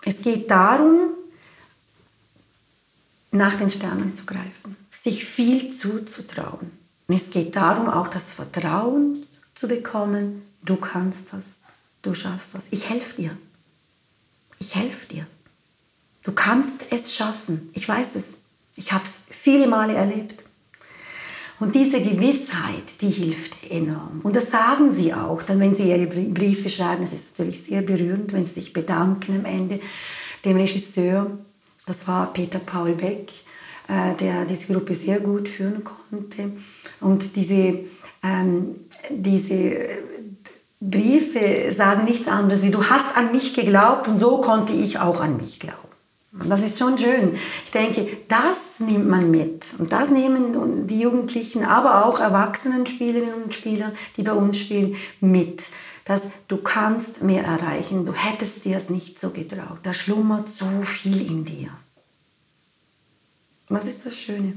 [0.03, 1.11] Es geht darum,
[3.33, 6.71] nach den Sternen zu greifen, sich viel zuzutrauen.
[7.07, 11.55] Und es geht darum, auch das Vertrauen zu bekommen, du kannst das,
[12.03, 12.69] du schaffst das.
[12.71, 13.37] Ich helfe dir.
[14.59, 15.27] Ich helfe dir.
[16.23, 17.71] Du kannst es schaffen.
[17.73, 18.39] Ich weiß es.
[18.77, 20.45] Ich habe es viele Male erlebt.
[21.61, 24.21] Und diese Gewissheit, die hilft enorm.
[24.23, 27.83] Und das sagen sie auch, dann wenn sie ihre Briefe schreiben, es ist natürlich sehr
[27.83, 29.79] berührend, wenn sie sich bedanken am Ende
[30.45, 31.31] dem Regisseur,
[31.87, 33.31] das war Peter Paul Beck,
[33.89, 36.53] äh, der diese Gruppe sehr gut führen konnte.
[37.01, 37.81] Und diese,
[38.23, 38.77] ähm,
[39.11, 39.77] diese
[40.81, 45.21] Briefe sagen nichts anderes wie, du hast an mich geglaubt und so konnte ich auch
[45.21, 45.90] an mich glauben.
[46.33, 47.37] Das ist schon schön.
[47.65, 49.67] Ich denke, das nimmt man mit.
[49.79, 54.97] Und das nehmen die Jugendlichen, aber auch erwachsenen Spielerinnen und Spieler, die bei uns spielen,
[55.21, 55.71] mit.
[56.05, 58.07] Dass du kannst mehr erreichen.
[58.07, 59.79] Du hättest dir es nicht so getraut.
[59.83, 61.71] Da schlummert so viel in dir.
[63.69, 64.55] Was ist das Schöne?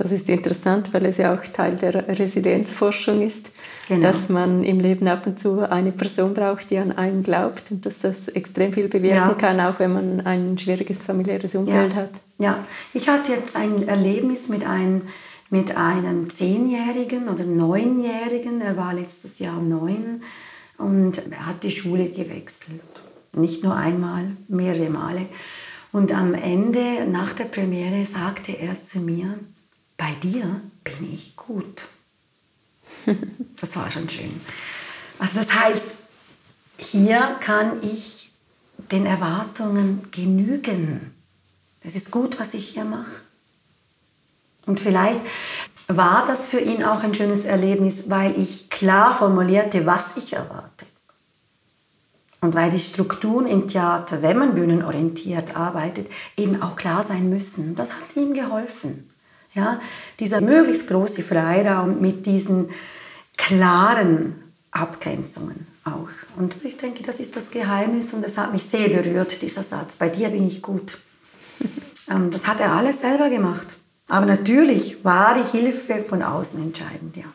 [0.00, 3.50] Das ist interessant, weil es ja auch Teil der Residenzforschung ist,
[3.86, 4.00] genau.
[4.00, 7.84] dass man im Leben ab und zu eine Person braucht, die an einen glaubt und
[7.84, 9.34] dass das extrem viel bewirken ja.
[9.34, 11.96] kann, auch wenn man ein schwieriges familiäres Umfeld ja.
[11.96, 12.10] hat.
[12.38, 15.02] Ja, ich hatte jetzt ein Erlebnis mit einem,
[15.50, 20.22] mit einem Zehnjährigen oder Neunjährigen, er war letztes Jahr neun
[20.78, 22.80] und er hat die Schule gewechselt.
[23.34, 25.26] Nicht nur einmal, mehrere Male.
[25.92, 29.34] Und am Ende, nach der Premiere, sagte er zu mir,
[30.00, 31.82] bei dir bin ich gut.
[33.60, 34.40] Das war schon schön.
[35.18, 35.84] Also das heißt,
[36.78, 38.30] hier kann ich
[38.90, 41.14] den Erwartungen genügen.
[41.82, 43.20] Es ist gut, was ich hier mache.
[44.64, 45.20] Und vielleicht
[45.88, 50.86] war das für ihn auch ein schönes Erlebnis, weil ich klar formulierte, was ich erwarte.
[52.40, 57.74] Und weil die Strukturen im Theater, wenn man bühnenorientiert arbeitet, eben auch klar sein müssen.
[57.74, 59.09] Das hat ihm geholfen.
[59.54, 59.80] Ja,
[60.20, 62.70] dieser möglichst große Freiraum mit diesen
[63.36, 64.34] klaren
[64.70, 66.08] Abgrenzungen auch.
[66.36, 69.96] Und ich denke, das ist das Geheimnis und das hat mich sehr berührt, dieser Satz.
[69.96, 70.98] Bei dir bin ich gut.
[72.10, 73.76] Ähm, das hat er alles selber gemacht.
[74.08, 77.26] Aber natürlich war die Hilfe von außen entscheidend, ja.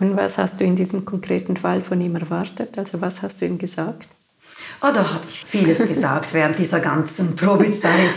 [0.00, 2.78] Und was hast du in diesem konkreten Fall von ihm erwartet?
[2.78, 4.08] Also was hast du ihm gesagt?
[4.80, 8.14] Oh, da habe ich vieles gesagt während dieser ganzen Probezeit.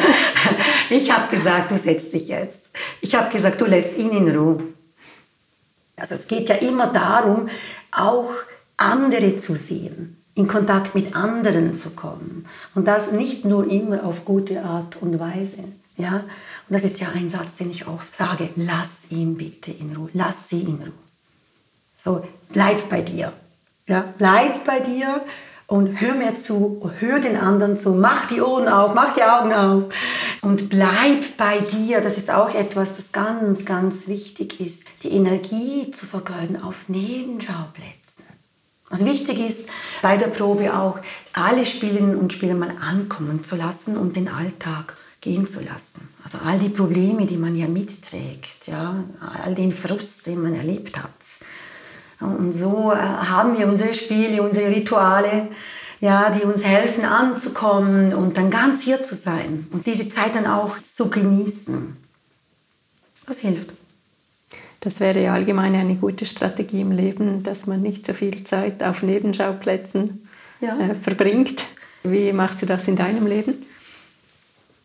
[0.90, 2.70] ich habe gesagt, du setzt dich jetzt.
[3.00, 4.62] Ich habe gesagt, du lässt ihn in Ruhe.
[5.96, 7.48] Also es geht ja immer darum,
[7.90, 8.30] auch
[8.76, 12.46] andere zu sehen, in Kontakt mit anderen zu kommen.
[12.74, 15.64] Und das nicht nur immer auf gute Art und Weise.
[15.96, 16.16] Ja?
[16.16, 16.24] Und
[16.70, 20.48] das ist ja ein Satz, den ich oft sage, lass ihn bitte in Ruhe, lass
[20.48, 20.92] sie in Ruhe.
[21.96, 23.32] So, bleib bei dir.
[23.86, 24.04] Ja?
[24.18, 25.22] Bleib bei dir
[25.66, 29.52] und hör mir zu, hör den anderen zu, mach die Ohren auf, mach die Augen
[29.52, 29.84] auf
[30.42, 32.00] und bleib bei dir.
[32.00, 38.24] Das ist auch etwas, das ganz, ganz wichtig ist, die Energie zu vergeuden auf Nebenschauplätzen.
[38.88, 39.68] Also wichtig ist
[40.02, 41.00] bei der Probe auch,
[41.32, 46.08] alle Spielerinnen und Spieler mal ankommen zu lassen und den Alltag gehen zu lassen.
[46.22, 49.02] Also all die Probleme, die man ja mitträgt, ja,
[49.42, 51.10] all den Frust, den man erlebt hat.
[52.20, 55.48] Und so äh, haben wir unsere Spiele, unsere Rituale,
[56.00, 60.46] ja, die uns helfen anzukommen und dann ganz hier zu sein und diese Zeit dann
[60.46, 61.96] auch zu genießen.
[63.26, 63.70] Das hilft.
[64.80, 68.82] Das wäre ja allgemein eine gute Strategie im Leben, dass man nicht so viel Zeit
[68.82, 70.28] auf Nebenschauplätzen
[70.60, 70.78] ja.
[70.78, 71.64] äh, verbringt.
[72.04, 73.54] Wie machst du das in deinem Leben?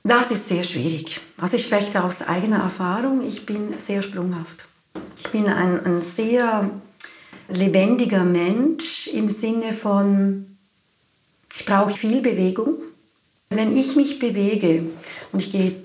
[0.04, 1.22] Das ist sehr schwierig.
[1.38, 3.22] Also ich spreche aus eigener Erfahrung.
[3.28, 4.66] Ich bin sehr sprunghaft.
[5.18, 6.72] Ich bin ein, ein sehr
[7.52, 10.58] lebendiger Mensch im Sinne von,
[11.56, 12.76] ich brauche viel Bewegung.
[13.50, 14.84] Wenn ich mich bewege
[15.32, 15.76] und ich gehe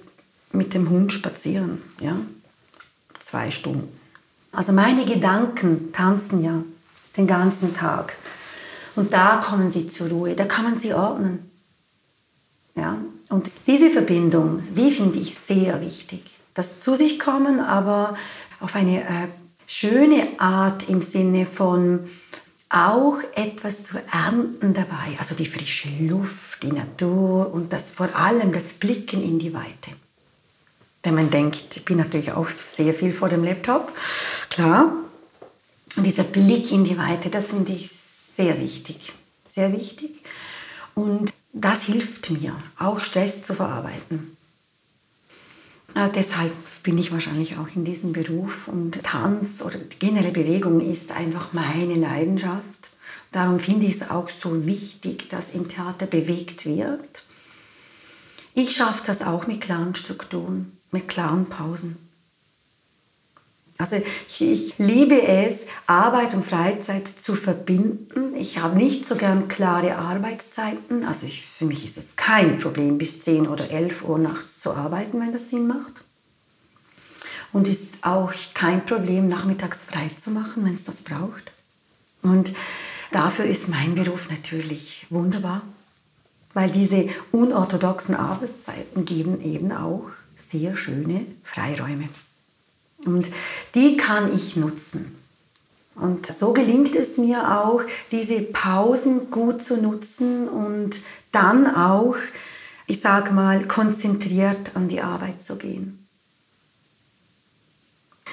[0.53, 2.17] mit dem Hund spazieren, ja,
[3.19, 3.89] zwei Stunden.
[4.53, 6.63] Also meine Gedanken tanzen ja
[7.17, 8.17] den ganzen Tag.
[8.95, 11.51] Und da kommen sie zur Ruhe, da kann man sie ordnen.
[12.75, 12.99] Ja?
[13.29, 16.23] Und diese Verbindung, die finde ich sehr wichtig.
[16.55, 18.17] Das zu sich kommen, aber
[18.61, 19.29] auf eine äh,
[19.67, 22.09] schöne Art im Sinne von
[22.69, 25.17] auch etwas zu ernten dabei.
[25.19, 29.91] Also die frische Luft, die Natur und das vor allem das Blicken in die Weite.
[31.03, 33.93] Wenn man denkt, ich bin natürlich auch sehr viel vor dem Laptop,
[34.51, 34.93] klar.
[35.97, 39.13] Und dieser Blick in die Weite, das finde ich sehr wichtig.
[39.47, 40.23] Sehr wichtig.
[40.95, 44.36] Und das hilft mir, auch Stress zu verarbeiten.
[45.97, 51.11] Äh, deshalb bin ich wahrscheinlich auch in diesem Beruf und Tanz oder generelle Bewegung ist
[51.11, 52.91] einfach meine Leidenschaft.
[53.33, 57.25] Darum finde ich es auch so wichtig, dass im Theater bewegt wird.
[58.55, 61.97] Ich schaffe das auch mit klaren Strukturen, mit klaren Pausen.
[63.79, 63.97] Also
[64.29, 68.35] ich, ich, liebe es, Arbeit und Freizeit zu verbinden.
[68.35, 71.05] Ich habe nicht so gern klare Arbeitszeiten.
[71.05, 74.73] Also ich, für mich ist es kein Problem, bis 10 oder 11 Uhr nachts zu
[74.73, 76.05] arbeiten, wenn das Sinn macht.
[77.53, 81.53] Und ist auch kein Problem, nachmittags frei zu machen, wenn es das braucht.
[82.23, 82.53] Und
[83.13, 85.63] dafür ist mein Beruf natürlich wunderbar,
[86.55, 92.09] weil diese unorthodoxen Arbeitszeiten geben eben auch sehr schöne Freiräume.
[93.05, 93.31] Und
[93.75, 95.17] die kann ich nutzen.
[95.95, 97.83] Und so gelingt es mir auch,
[98.13, 101.01] diese Pausen gut zu nutzen und
[101.33, 102.17] dann auch,
[102.87, 106.07] ich sage mal, konzentriert an die Arbeit zu gehen.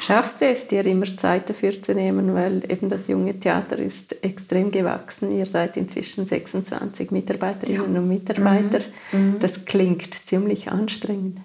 [0.01, 4.21] Schaffst du es, dir immer Zeit dafür zu nehmen, weil eben das junge Theater ist
[4.21, 5.37] extrem gewachsen.
[5.37, 7.99] Ihr seid inzwischen 26 Mitarbeiterinnen ja.
[8.01, 8.81] und Mitarbeiter.
[9.13, 9.19] Mhm.
[9.19, 9.39] mhm.
[9.39, 11.37] Das klingt ziemlich anstrengend.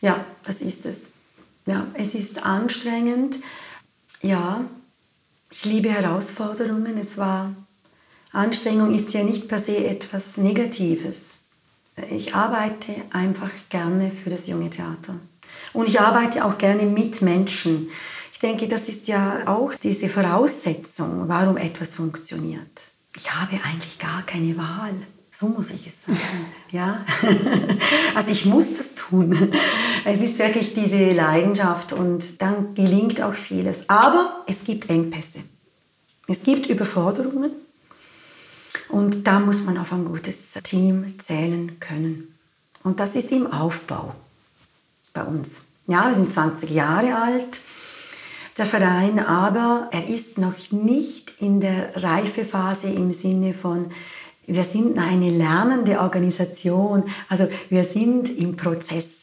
[0.00, 1.10] Ja, das ist es.
[1.68, 3.40] Ja, es ist anstrengend.
[4.22, 4.64] Ja,
[5.50, 6.96] ich liebe Herausforderungen.
[6.96, 7.54] Es war
[8.32, 11.36] Anstrengung ist ja nicht per se etwas Negatives.
[12.10, 15.14] Ich arbeite einfach gerne für das junge Theater.
[15.74, 17.90] Und ich arbeite auch gerne mit Menschen.
[18.32, 22.80] Ich denke, das ist ja auch diese Voraussetzung, warum etwas funktioniert.
[23.14, 24.94] Ich habe eigentlich gar keine Wahl.
[25.30, 26.18] So muss ich es sagen.
[26.72, 27.04] Ja?
[28.14, 29.52] Also ich muss das tun.
[30.04, 33.88] Es ist wirklich diese Leidenschaft und dann gelingt auch vieles.
[33.88, 35.40] Aber es gibt Engpässe.
[36.26, 37.52] Es gibt Überforderungen
[38.88, 42.34] und da muss man auf ein gutes Team zählen können.
[42.82, 44.14] Und das ist im Aufbau
[45.12, 45.62] bei uns.
[45.86, 47.60] Ja, wir sind 20 Jahre alt,
[48.58, 53.90] der Verein, aber er ist noch nicht in der Reifephase im Sinne von,
[54.46, 59.17] wir sind eine lernende Organisation, also wir sind im Prozess.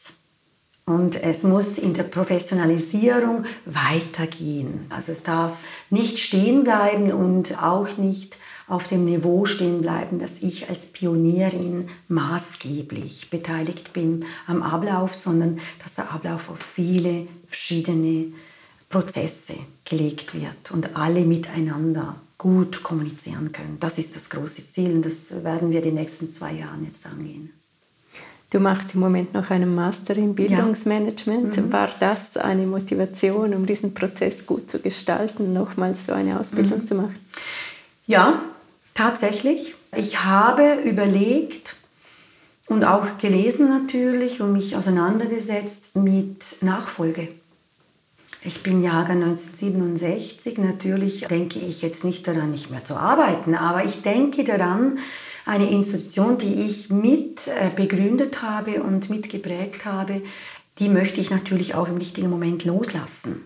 [0.88, 4.86] Und es muss in der Professionalisierung weitergehen.
[4.88, 10.42] Also es darf nicht stehen bleiben und auch nicht auf dem Niveau stehen bleiben, dass
[10.42, 18.26] ich als Pionierin maßgeblich beteiligt bin am Ablauf, sondern dass der Ablauf auf viele verschiedene
[18.88, 23.78] Prozesse gelegt wird und alle miteinander gut kommunizieren können.
[23.80, 27.50] Das ist das große Ziel und das werden wir die nächsten zwei Jahre jetzt angehen.
[28.50, 31.56] Du machst im Moment noch einen Master im Bildungsmanagement.
[31.56, 31.62] Ja.
[31.62, 31.72] Mhm.
[31.72, 36.86] War das eine Motivation, um diesen Prozess gut zu gestalten, nochmals so eine Ausbildung mhm.
[36.86, 37.16] zu machen?
[38.06, 38.42] Ja,
[38.94, 39.74] tatsächlich.
[39.96, 41.76] Ich habe überlegt
[42.68, 47.28] und auch gelesen natürlich und mich auseinandergesetzt mit Nachfolge.
[48.42, 50.58] Ich bin Jahrgang 1967.
[50.58, 54.98] Natürlich denke ich jetzt nicht daran, nicht mehr zu arbeiten, aber ich denke daran,
[55.46, 60.22] eine Institution, die ich mit äh, begründet habe und mitgeprägt habe,
[60.78, 63.42] die möchte ich natürlich auch im richtigen Moment loslassen.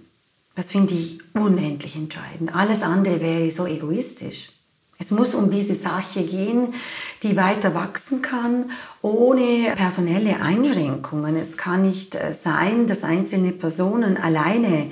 [0.57, 2.55] Das finde ich unendlich entscheidend.
[2.55, 4.51] Alles andere wäre so egoistisch.
[4.99, 6.75] Es muss um diese Sache gehen,
[7.23, 11.37] die weiter wachsen kann, ohne personelle Einschränkungen.
[11.37, 14.91] Es kann nicht äh, sein, dass einzelne Personen alleine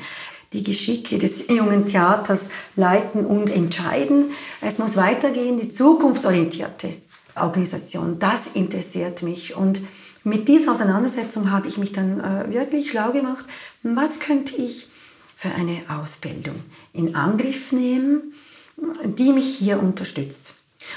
[0.53, 4.33] die Geschicke des jungen Theaters leiten und entscheiden.
[4.61, 6.95] Es muss weitergehen, die zukunftsorientierte
[7.37, 8.19] Organisation.
[8.19, 9.57] Das interessiert mich.
[9.57, 9.83] Und
[10.25, 13.45] mit dieser Auseinandersetzung habe ich mich dann äh, wirklich schlau gemacht,
[13.83, 14.89] was könnte ich
[15.37, 16.57] für eine Ausbildung
[16.93, 18.33] in Angriff nehmen,
[19.05, 20.55] die mich hier unterstützt.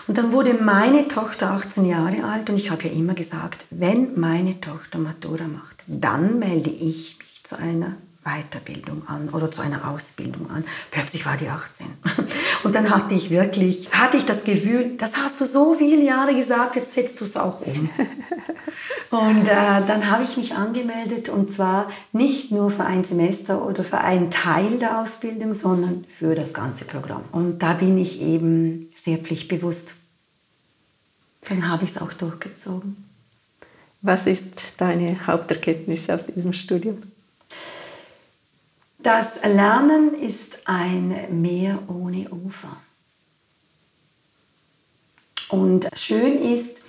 [0.08, 4.20] Und dann wurde meine Tochter 18 Jahre alt und ich habe ja immer gesagt, wenn
[4.20, 9.90] meine Tochter Matura macht, dann melde ich mich zu einer Weiterbildung an oder zu einer
[9.90, 10.64] Ausbildung an.
[10.92, 11.88] Plötzlich war die 18.
[12.64, 16.36] Und dann hatte ich wirklich, hatte ich das Gefühl, das hast du so viele Jahre
[16.36, 17.90] gesagt, jetzt setzt du es auch um.
[19.12, 23.84] Und äh, dann habe ich mich angemeldet und zwar nicht nur für ein Semester oder
[23.84, 27.24] für einen Teil der Ausbildung, sondern für das ganze Programm.
[27.34, 29.96] Und da bin ich eben sehr pflichtbewusst.
[31.50, 33.04] Dann habe ich es auch durchgezogen.
[34.02, 37.02] Was ist deine Haupterkenntnis aus diesem Studium?
[39.04, 42.78] Das Lernen ist ein Meer ohne Ufer.
[45.50, 46.84] Und schön ist,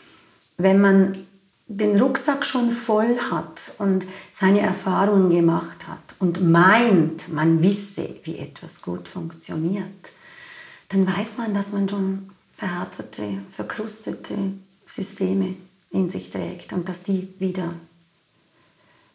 [0.59, 1.27] wenn man
[1.69, 8.39] den Rucksack schon voll hat und seine Erfahrungen gemacht hat und meint, man wisse, wie
[8.39, 10.13] etwas gut funktioniert,
[10.91, 14.37] dann weiß man, dass man schon verhärtete, verkrustete
[14.85, 15.57] Systeme
[15.91, 17.73] in sich trägt und dass die wieder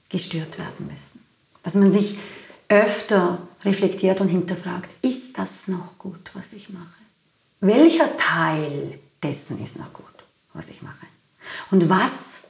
[0.09, 1.19] gestört werden müssen.
[1.61, 2.17] Dass man sich
[2.69, 6.85] öfter reflektiert und hinterfragt, ist das noch gut, was ich mache?
[7.59, 10.05] Welcher Teil dessen ist noch gut,
[10.53, 11.05] was ich mache?
[11.71, 12.43] Und was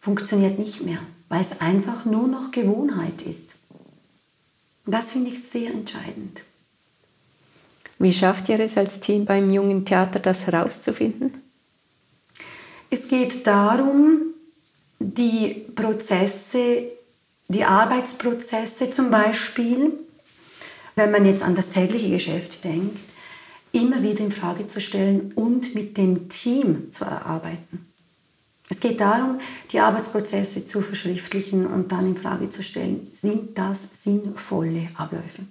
[0.00, 3.56] funktioniert nicht mehr, weil es einfach nur noch Gewohnheit ist?
[4.86, 6.42] Und das finde ich sehr entscheidend.
[7.98, 11.34] Wie schafft ihr es als Team beim jungen Theater, das herauszufinden?
[12.88, 14.34] Es geht darum,
[14.98, 16.86] die Prozesse
[17.50, 19.92] die Arbeitsprozesse zum Beispiel,
[20.94, 22.98] wenn man jetzt an das tägliche Geschäft denkt,
[23.72, 27.86] immer wieder in Frage zu stellen und mit dem Team zu erarbeiten.
[28.68, 29.40] Es geht darum,
[29.72, 35.42] die Arbeitsprozesse zu verschriftlichen und dann in Frage zu stellen, sind das sinnvolle Abläufe?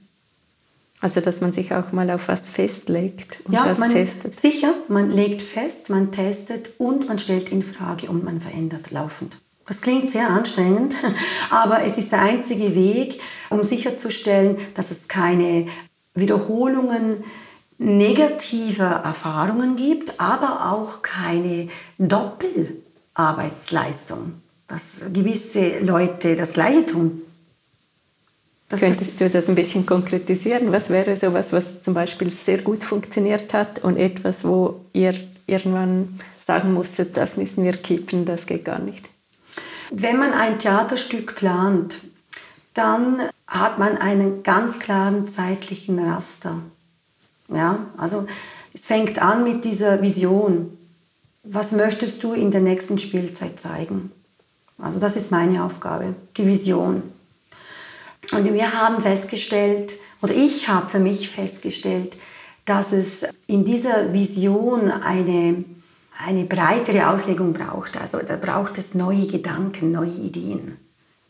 [1.01, 4.35] Also, dass man sich auch mal auf was festlegt und ja, was man, testet.
[4.35, 9.37] Sicher, man legt fest, man testet und man stellt in Frage und man verändert laufend.
[9.69, 10.97] Das klingt sehr anstrengend,
[11.51, 15.67] aber es ist der einzige Weg, um sicherzustellen, dass es keine
[16.15, 17.23] Wiederholungen
[17.77, 27.21] negativer Erfahrungen gibt, aber auch keine Doppelarbeitsleistung, dass gewisse Leute das Gleiche tun.
[28.69, 30.71] Das Könntest du das ein bisschen konkretisieren?
[30.71, 35.13] Was wäre so etwas, was zum Beispiel sehr gut funktioniert hat und etwas, wo ihr
[35.45, 39.08] irgendwann sagen musstet, das müssen wir kippen, das geht gar nicht?
[39.91, 42.01] Wenn man ein Theaterstück plant,
[42.73, 46.55] dann hat man einen ganz klaren zeitlichen Raster.
[47.47, 48.27] Ja, also
[48.73, 50.77] es fängt an mit dieser Vision.
[51.43, 54.11] Was möchtest du in der nächsten Spielzeit zeigen?
[54.77, 57.01] Also das ist meine Aufgabe, die Vision.
[58.31, 62.17] Und wir haben festgestellt, oder ich habe für mich festgestellt,
[62.65, 65.63] dass es in dieser Vision eine
[66.25, 67.97] eine breitere Auslegung braucht.
[67.97, 70.77] Also da braucht es neue Gedanken, neue Ideen.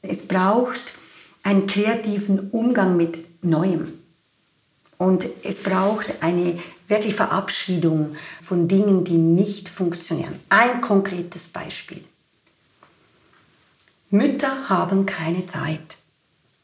[0.02, 0.95] Es braucht
[1.43, 3.86] einen kreativen Umgang mit Neuem.
[4.97, 10.38] Und es braucht eine wirklich Verabschiedung von Dingen, die nicht funktionieren.
[10.49, 12.04] Ein konkretes Beispiel.
[14.10, 15.97] Mütter haben keine Zeit,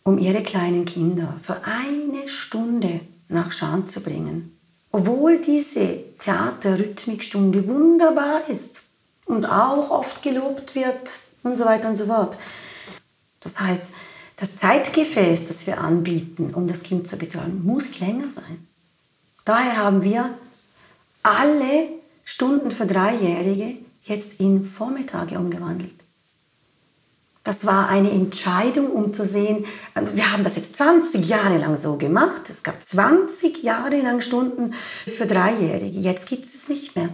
[0.03, 4.55] um ihre kleinen Kinder für eine Stunde nach Schaan zu bringen
[4.95, 8.81] obwohl diese Theaterrhythmikstunde wunderbar ist
[9.25, 12.37] und auch oft gelobt wird und so weiter und so fort.
[13.41, 13.93] Das heißt,
[14.37, 18.67] das Zeitgefäß, das wir anbieten, um das Kind zu betreuen, muss länger sein.
[19.45, 20.37] Daher haben wir
[21.21, 21.89] alle
[22.23, 25.93] Stunden für Dreijährige jetzt in Vormittage umgewandelt.
[27.45, 31.75] Das war eine Entscheidung, um zu sehen, also wir haben das jetzt 20 Jahre lang
[31.75, 32.49] so gemacht.
[32.49, 34.73] Es gab 20 Jahre lang Stunden
[35.05, 35.99] für Dreijährige.
[35.99, 37.09] Jetzt gibt es es nicht mehr.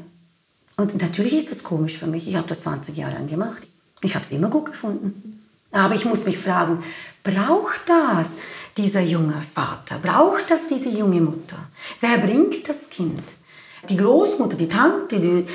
[0.77, 2.29] Und natürlich ist das komisch für mich.
[2.29, 3.67] Ich habe das 20 Jahre lang gemacht.
[4.01, 5.45] Ich habe es immer gut gefunden.
[5.73, 6.81] Aber ich muss mich fragen,
[7.25, 8.37] braucht das
[8.77, 9.99] dieser junge Vater?
[10.01, 11.57] Braucht das diese junge Mutter?
[11.99, 13.21] Wer bringt das Kind?
[13.89, 15.45] Die Großmutter, die Tante, die,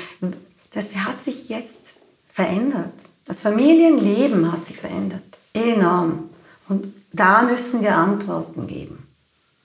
[0.71, 1.93] das hat sich jetzt
[2.27, 2.93] verändert.
[3.27, 5.37] Das Familienleben hat sich verändert.
[5.53, 6.29] Enorm.
[6.69, 9.07] Und da müssen wir Antworten geben.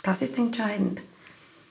[0.03, 1.03] Das ist entscheidend.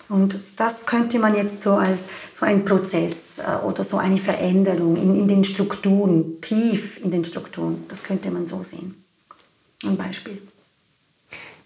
[0.08, 4.98] Und das könnte man jetzt so als so ein Prozess äh, oder so eine Veränderung
[4.98, 9.04] in, in den Strukturen, tief in den Strukturen, das könnte man so sehen.
[9.86, 10.42] Ein Beispiel.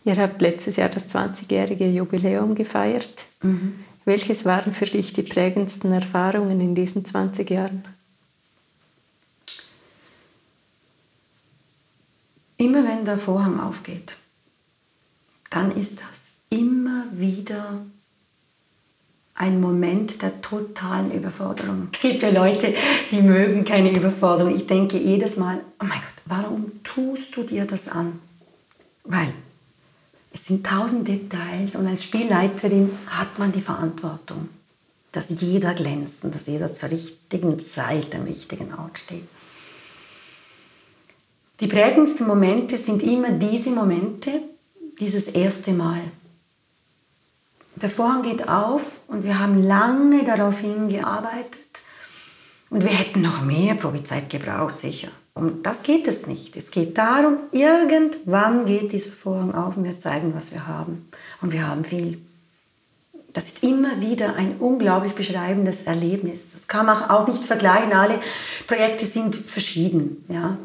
[0.04, 3.26] Ihr habt letztes Jahr das 20-jährige Jubiläum gefeiert.
[3.42, 3.80] Mhm.
[4.06, 7.84] Welches waren für dich die prägendsten Erfahrungen in diesen 20 Jahren?
[12.58, 14.18] Immer wenn der Vorhang aufgeht,
[15.50, 17.86] dann ist das immer wieder
[19.36, 21.90] ein Moment der totalen Überforderung.
[21.92, 22.74] Es gibt ja Leute,
[23.12, 24.56] die mögen keine Überforderung.
[24.56, 28.20] Ich denke jedes Mal, oh mein Gott, warum tust du dir das an?
[29.04, 29.34] Weil
[30.32, 34.50] es sind tausend Details und als Spielleiterin hat man die Verantwortung,
[35.12, 39.28] dass jeder glänzt und dass jeder zur richtigen Zeit am richtigen Ort steht.
[41.60, 44.42] Die prägendsten Momente sind immer diese Momente,
[45.00, 46.02] dieses erste Mal.
[47.76, 51.60] Der Vorhang geht auf und wir haben lange darauf hingearbeitet
[52.70, 55.10] und wir hätten noch mehr Probezeit gebraucht, sicher.
[55.34, 56.56] Um das geht es nicht.
[56.56, 61.10] Es geht darum, irgendwann geht dieser Vorhang auf und wir zeigen, was wir haben.
[61.42, 62.20] Und wir haben viel.
[63.34, 66.52] Das ist immer wieder ein unglaublich beschreibendes Erlebnis.
[66.54, 67.92] Das kann man auch nicht vergleichen.
[67.92, 68.22] Alle
[68.66, 70.24] Projekte sind verschieden.
[70.30, 70.58] Ja?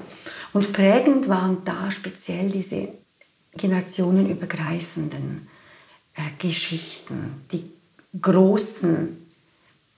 [0.53, 2.89] Und prägend waren da speziell diese
[3.55, 5.49] generationenübergreifenden
[6.15, 7.65] äh, Geschichten, die
[8.21, 9.17] großen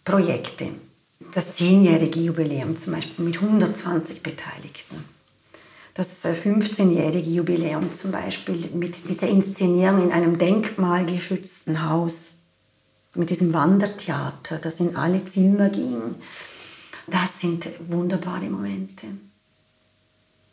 [0.04, 0.68] Projekte.
[1.34, 5.04] Das zehnjährige Jubiläum zum Beispiel mit 120 Beteiligten.
[5.94, 12.36] Das 15-jährige äh, Jubiläum zum Beispiel mit dieser Inszenierung in einem denkmalgeschützten Haus,
[13.14, 16.14] mit diesem Wandertheater, das in alle Zimmer ging.
[17.08, 19.06] Das sind wunderbare Momente.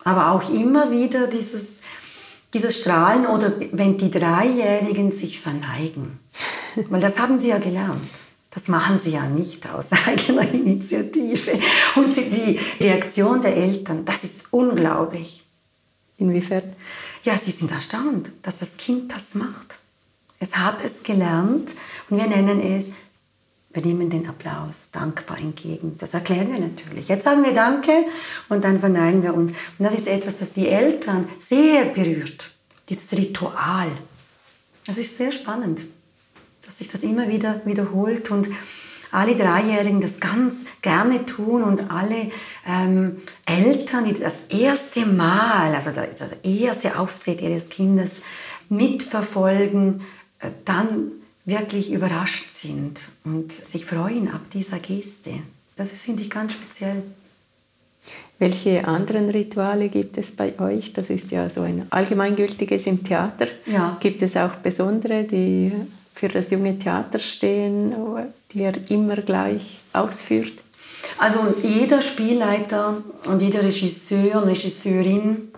[0.04, 1.80] Aber auch immer wieder dieses
[2.54, 6.20] dieses Strahlen oder wenn die Dreijährigen sich verneigen.
[6.89, 8.10] Weil das haben sie ja gelernt.
[8.52, 11.52] Das machen sie ja nicht aus eigener Initiative.
[11.95, 15.43] Und die Reaktion der Eltern, das ist unglaublich.
[16.18, 16.76] Inwiefern?
[17.24, 19.80] Ja, sie sind erstaunt, dass das Kind das macht.
[20.39, 21.76] Es hat es gelernt
[22.10, 22.93] und wir nennen es,
[23.72, 25.96] wir nehmen den Applaus dankbar entgegen.
[26.00, 27.08] Das erklären wir natürlich.
[27.08, 27.92] Jetzt sagen wir Danke
[28.50, 29.52] und dann verneigen wir uns.
[29.52, 32.52] Und das ist etwas, das die Eltern sehr berührt.
[32.90, 33.90] Dieses Ritual.
[34.88, 35.86] Das ist sehr spannend,
[36.66, 38.50] dass sich das immer wieder wiederholt und
[39.12, 42.32] alle Dreijährigen das ganz gerne tun und alle
[42.68, 48.22] ähm, Eltern, die das erste Mal, also der, der erste Auftritt ihres Kindes
[48.70, 50.02] mitverfolgen,
[50.40, 51.12] äh, dann
[51.50, 55.32] wirklich überrascht sind und sich freuen ab dieser Geste.
[55.76, 57.04] Das finde ich ganz speziell.
[58.38, 60.93] Welche anderen Rituale gibt es bei euch?
[60.93, 63.47] Das ist ja so ein allgemeingültiges im Theater.
[63.66, 63.97] Ja.
[64.00, 65.74] Gibt es auch besondere, die
[66.14, 67.93] für das junge Theater stehen,
[68.52, 70.54] die ihr immer gleich ausführt?
[71.18, 75.50] Also jeder Spielleiter und jeder Regisseur und Regisseurin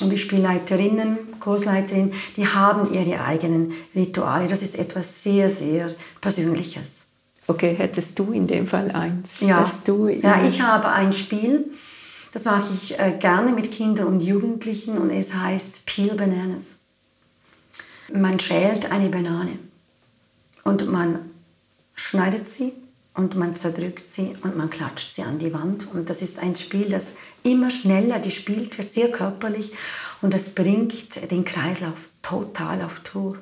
[0.00, 4.46] und die Spielleiterinnen, Kursleiterinnen, die haben ihre eigenen Rituale.
[4.48, 7.06] Das ist etwas sehr, sehr Persönliches.
[7.46, 9.40] Okay, hättest du in dem Fall eins?
[9.40, 10.44] Ja, du, ja.
[10.44, 11.64] ich habe ein Spiel,
[12.32, 16.76] das mache ich äh, gerne mit Kindern und Jugendlichen und es heißt Peel Bananas.
[18.12, 19.58] Man schält eine Banane
[20.64, 21.18] und man
[21.94, 22.72] schneidet sie
[23.16, 25.88] und man zerdrückt sie und man klatscht sie an die Wand.
[25.92, 27.12] Und das ist ein Spiel, das
[27.42, 29.72] immer schneller gespielt wird, sehr körperlich
[30.22, 33.38] und das bringt den Kreislauf total auf Tour.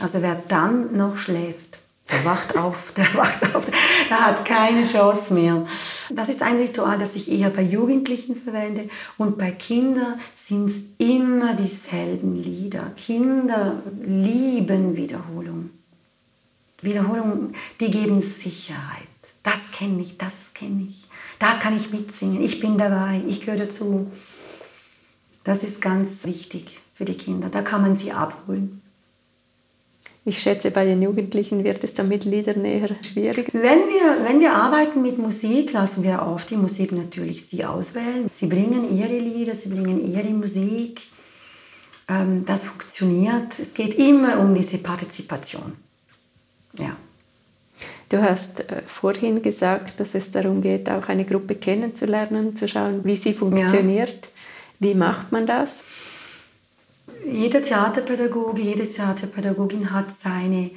[0.00, 1.78] Also wer dann noch schläft,
[2.10, 3.66] der wacht auf, der wacht auf,
[4.10, 5.64] der hat keine Chance mehr.
[6.10, 10.80] Das ist ein Ritual, das ich eher bei Jugendlichen verwende und bei Kindern sind es
[10.98, 12.92] immer dieselben Lieder.
[12.96, 15.70] Kinder lieben Wiederholung.
[16.84, 19.02] Wiederholungen, die geben Sicherheit.
[19.42, 21.06] Das kenne ich, das kenne ich.
[21.38, 22.42] Da kann ich mitsingen.
[22.42, 24.10] Ich bin dabei, ich gehöre dazu.
[25.44, 27.48] Das ist ganz wichtig für die Kinder.
[27.50, 28.80] Da kann man sie abholen.
[30.26, 33.50] Ich schätze, bei den Jugendlichen wird es dann mit Liedern eher schwierig.
[33.52, 38.28] Wenn wir, wenn wir arbeiten mit Musik, lassen wir oft die Musik natürlich sie auswählen.
[38.30, 41.08] Sie bringen ihre Lieder, sie bringen ihre Musik.
[42.08, 43.58] Ähm, das funktioniert.
[43.58, 45.74] Es geht immer um diese Partizipation.
[46.78, 46.96] Ja.
[48.08, 53.04] Du hast äh, vorhin gesagt, dass es darum geht, auch eine Gruppe kennenzulernen, zu schauen,
[53.04, 54.26] wie sie funktioniert.
[54.26, 54.30] Ja.
[54.80, 55.84] Wie macht man das?
[57.26, 60.70] Jeder Theaterpädagoge, jede Theaterpädagogin hat seine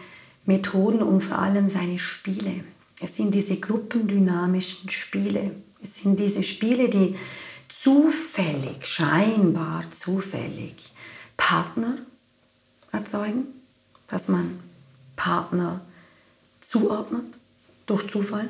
[0.45, 2.63] Methoden und vor allem seine Spiele.
[3.01, 5.51] Es sind diese gruppendynamischen Spiele.
[5.81, 7.15] Es sind diese Spiele, die
[7.67, 10.91] zufällig, scheinbar zufällig
[11.35, 11.97] Partner
[12.91, 13.45] erzeugen,
[14.07, 14.59] dass man
[15.15, 15.81] Partner
[16.67, 17.25] zuordnet
[17.85, 18.49] durch Zufall.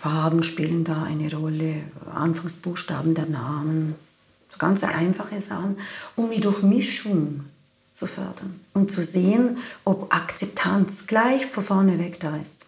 [0.00, 1.82] Farben spielen da eine Rolle,
[2.12, 3.94] Anfangsbuchstaben der Namen,
[4.50, 5.78] so ganz einfache Sachen,
[6.16, 7.44] um die Durchmischung
[7.92, 12.66] zu fördern und zu sehen, ob Akzeptanz gleich von vorne weg da ist.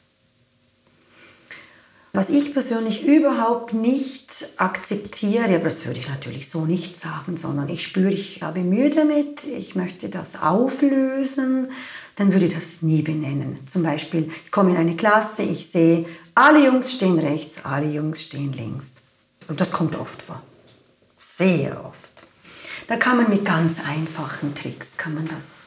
[2.16, 7.68] Was ich persönlich überhaupt nicht akzeptiere, aber das würde ich natürlich so nicht sagen, sondern
[7.68, 11.68] ich spüre, ich habe Mühe damit, ich möchte das auflösen,
[12.14, 13.58] dann würde ich das nie benennen.
[13.66, 18.22] Zum Beispiel, ich komme in eine Klasse, ich sehe, alle Jungs stehen rechts, alle Jungs
[18.22, 19.02] stehen links.
[19.48, 20.40] Und das kommt oft vor.
[21.20, 22.12] Sehr oft.
[22.86, 25.64] Da kann man mit ganz einfachen Tricks kann man das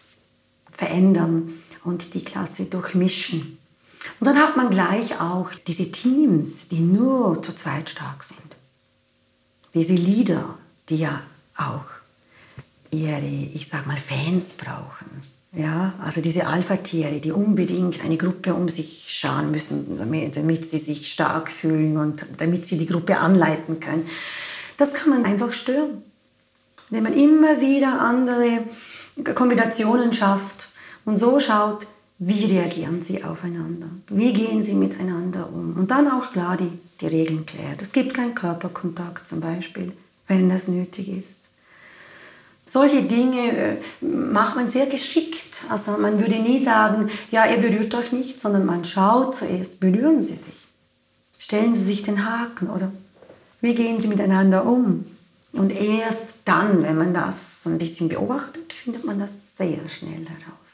[0.71, 3.58] verändern und die Klasse durchmischen.
[4.19, 8.39] Und dann hat man gleich auch diese Teams, die nur zu zweit stark sind.
[9.73, 10.57] Diese Leader,
[10.89, 11.21] die ja
[11.57, 11.85] auch
[12.91, 15.21] ihre, ich sag mal, Fans brauchen.
[15.51, 20.77] Ja, also diese Alpha-Tiere, die unbedingt eine Gruppe um sich scharen müssen, damit, damit sie
[20.77, 24.07] sich stark fühlen und damit sie die Gruppe anleiten können.
[24.77, 26.03] Das kann man einfach stören.
[26.91, 28.63] Wenn man immer wieder andere
[29.35, 30.69] Kombinationen schafft
[31.05, 31.87] und so schaut,
[32.19, 37.07] wie reagieren sie aufeinander, wie gehen sie miteinander um und dann auch klar die, die
[37.07, 37.81] Regeln klärt.
[37.81, 39.93] Es gibt keinen Körperkontakt zum Beispiel,
[40.27, 41.39] wenn das nötig ist.
[42.65, 45.63] Solche Dinge äh, macht man sehr geschickt.
[45.69, 50.21] Also man würde nie sagen, ja, ihr berührt euch nicht, sondern man schaut zuerst, berühren
[50.21, 50.67] sie sich.
[51.39, 52.91] Stellen sie sich den Haken oder
[53.61, 55.05] wie gehen sie miteinander um?
[55.53, 60.27] Und erst dann, wenn man das so ein bisschen beobachtet, findet man das sehr schnell
[60.27, 60.68] heraus.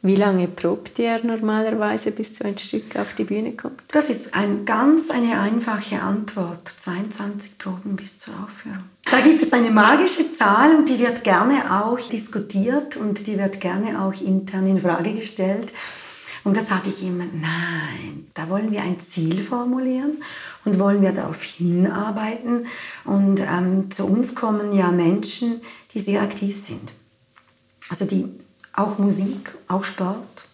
[0.00, 3.82] Wie lange probt ihr normalerweise, bis so ein Stück auf die Bühne kommt?
[3.88, 6.68] Das ist ein, ganz eine einfache Antwort.
[6.68, 8.84] 22 Proben bis zur Aufführung.
[9.10, 13.60] Da gibt es eine magische Zahl und die wird gerne auch diskutiert und die wird
[13.60, 15.72] gerne auch intern in Frage gestellt.
[16.44, 20.22] Und da sage ich immer, nein, da wollen wir ein Ziel formulieren
[20.64, 22.66] und wollen wir darauf hinarbeiten.
[23.04, 25.60] Und ähm, zu uns kommen ja Menschen,
[25.92, 26.92] die sehr aktiv sind.
[27.90, 28.26] Also die
[28.72, 30.48] auch Musik, auch Sport.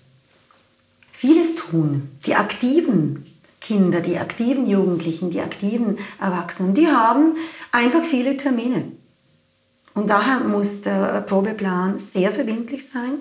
[1.12, 2.10] Vieles tun.
[2.26, 3.26] Die aktiven
[3.60, 7.36] Kinder, die aktiven Jugendlichen, die aktiven Erwachsenen, die haben
[7.72, 8.92] einfach viele Termine.
[9.94, 13.14] Und daher muss der Probeplan sehr verbindlich sein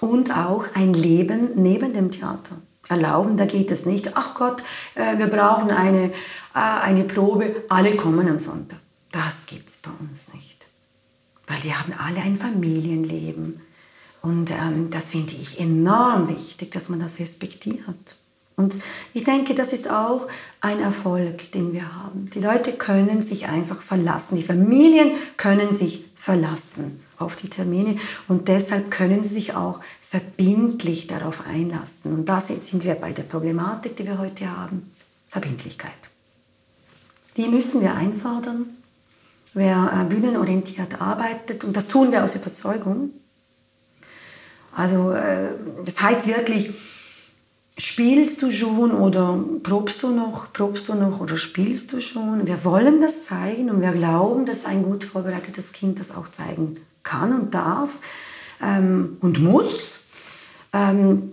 [0.00, 2.56] und auch ein Leben neben dem Theater
[2.88, 3.36] erlauben.
[3.36, 4.62] Da geht es nicht, ach Gott,
[4.94, 6.12] äh, wir brauchen eine,
[6.54, 8.78] äh, eine Probe, alle kommen am Sonntag.
[9.10, 10.66] Das gibt es bei uns nicht.
[11.46, 13.60] Weil die haben alle ein Familienleben,
[14.22, 18.16] und ähm, das finde ich enorm wichtig, dass man das respektiert.
[18.56, 18.78] Und
[19.14, 20.28] ich denke, das ist auch
[20.60, 22.28] ein Erfolg, den wir haben.
[22.34, 24.36] Die Leute können sich einfach verlassen.
[24.36, 27.96] Die Familien können sich verlassen auf die Termine
[28.28, 32.12] und deshalb können sie sich auch verbindlich darauf einlassen.
[32.12, 34.90] Und da sind wir bei der Problematik, die wir heute haben,
[35.26, 35.92] Verbindlichkeit.
[37.36, 38.66] Die müssen wir einfordern.
[39.54, 43.10] Wer äh, bühnenorientiert arbeitet, und das tun wir aus Überzeugung,
[44.74, 45.48] also äh,
[45.84, 46.70] das heißt wirklich,
[47.78, 52.46] spielst du schon oder probst du noch, probst du noch oder spielst du schon?
[52.46, 56.76] Wir wollen das zeigen und wir glauben, dass ein gut vorbereitetes Kind das auch zeigen
[57.02, 57.98] kann und darf
[58.62, 60.00] ähm, und muss.
[60.72, 61.32] Ähm,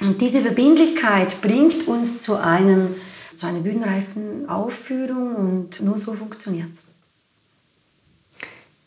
[0.00, 2.94] und diese Verbindlichkeit bringt uns zu, einem,
[3.36, 6.87] zu einer bühnenreifen Aufführung und nur so funktioniert es.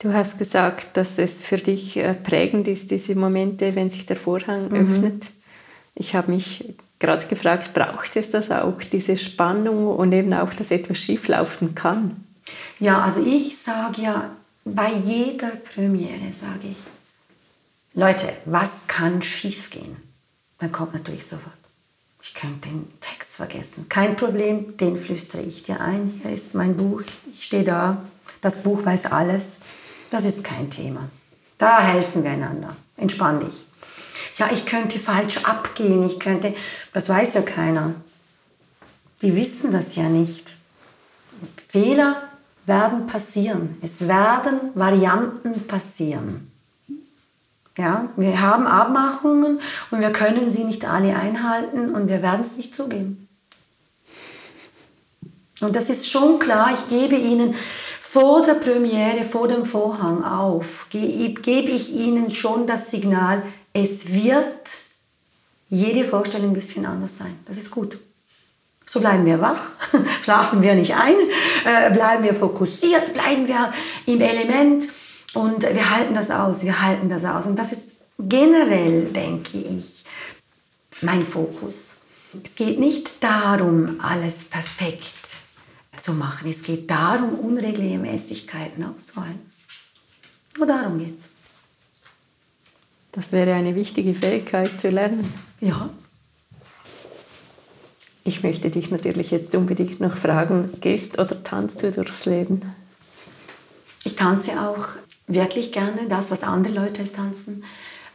[0.02, 4.18] Du hast gesagt, dass es für dich äh, prägend ist, diese Momente, wenn sich der
[4.18, 4.76] Vorhang mhm.
[4.76, 5.24] öffnet.
[5.94, 10.72] Ich habe mich gerade gefragt, braucht es das auch, diese Spannung und eben auch, dass
[10.72, 12.24] etwas schieflaufen kann?
[12.80, 14.32] Ja, also ich sage ja,
[14.66, 16.78] bei jeder Premiere sage ich,
[17.94, 19.98] Leute, was kann schiefgehen?
[20.58, 21.54] Dann kommt natürlich sofort.
[22.24, 23.88] Ich könnte den Text vergessen.
[23.90, 26.22] Kein Problem, den flüstere ich dir ein.
[26.22, 28.02] Hier ist mein Buch, ich stehe da.
[28.42, 29.58] Das Buch weiß alles.
[30.12, 31.10] Das ist kein Thema.
[31.58, 32.76] Da helfen wir einander.
[32.98, 33.66] Entspann dich.
[34.38, 36.06] Ja, ich könnte falsch abgehen.
[36.06, 36.54] Ich könnte,
[36.94, 37.96] das weiß ja keiner.
[39.22, 40.58] Die wissen das ja nicht.
[41.68, 42.24] Fehler
[42.66, 43.78] werden passieren.
[43.82, 46.52] Es werden Varianten passieren.
[47.78, 52.58] Ja, wir haben Abmachungen und wir können sie nicht alle einhalten und wir werden es
[52.58, 53.30] nicht zugeben.
[55.62, 57.56] Und das ist schon klar, ich gebe Ihnen
[58.12, 63.42] vor der Premiere, vor dem Vorhang auf, gebe ich Ihnen schon das Signal,
[63.72, 64.82] es wird
[65.70, 67.40] jede Vorstellung ein bisschen anders sein.
[67.46, 67.98] Das ist gut.
[68.86, 69.62] So bleiben wir wach,
[70.22, 71.14] schlafen wir nicht ein,
[71.64, 73.74] äh, bleiben wir fokussiert, bleiben wir
[74.06, 74.90] im Element
[75.34, 77.46] und wir halten das aus, wir halten das aus.
[77.46, 80.04] Und das ist generell, denke ich,
[81.02, 81.92] mein Fokus.
[82.44, 85.21] Es geht nicht darum, alles perfekt
[85.98, 86.50] zu machen.
[86.50, 89.52] Es geht darum, Unregelmäßigkeiten auszuhalten.
[90.58, 91.30] Nur darum geht es.
[93.12, 95.34] Das wäre eine wichtige Fähigkeit zu lernen.
[95.60, 95.90] Ja.
[98.24, 102.62] Ich möchte dich natürlich jetzt unbedingt noch fragen, gehst oder tanzt du durchs Leben?
[104.04, 104.86] Ich tanze auch
[105.28, 107.64] wirklich gerne, das, was andere Leute als Tanzen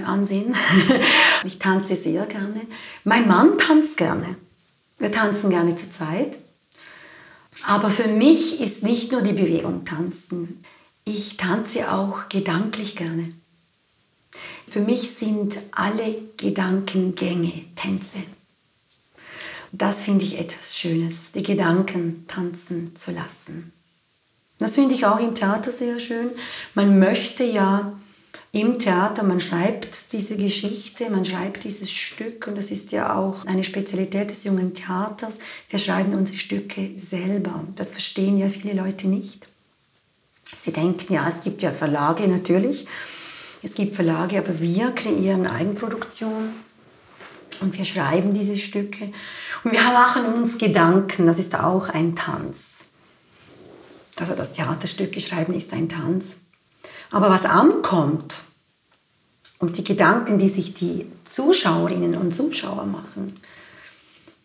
[0.04, 0.54] ansehen.
[1.44, 2.62] ich tanze sehr gerne.
[3.04, 4.36] Mein Mann tanzt gerne.
[4.98, 6.38] Wir tanzen gerne zu zweit.
[7.64, 10.64] Aber für mich ist nicht nur die Bewegung tanzen.
[11.04, 13.32] Ich tanze auch gedanklich gerne.
[14.68, 18.18] Für mich sind alle Gedankengänge Tänze.
[19.72, 23.72] Das finde ich etwas Schönes, die Gedanken tanzen zu lassen.
[24.58, 26.30] Das finde ich auch im Theater sehr schön.
[26.74, 27.92] Man möchte ja
[28.56, 33.44] im Theater, man schreibt diese Geschichte, man schreibt dieses Stück und das ist ja auch
[33.44, 35.40] eine Spezialität des jungen Theaters.
[35.68, 37.64] Wir schreiben unsere Stücke selber.
[37.76, 39.46] Das verstehen ja viele Leute nicht.
[40.58, 42.86] Sie denken, ja, es gibt ja Verlage natürlich.
[43.62, 46.48] Es gibt Verlage, aber wir kreieren Eigenproduktion
[47.60, 49.12] und wir schreiben diese Stücke
[49.64, 51.26] und wir machen uns Gedanken.
[51.26, 52.86] Das ist auch ein Tanz.
[54.18, 56.36] Also das Theaterstücke schreiben ist ein Tanz.
[57.10, 58.45] Aber was ankommt
[59.58, 63.34] und die Gedanken, die sich die Zuschauerinnen und Zuschauer machen,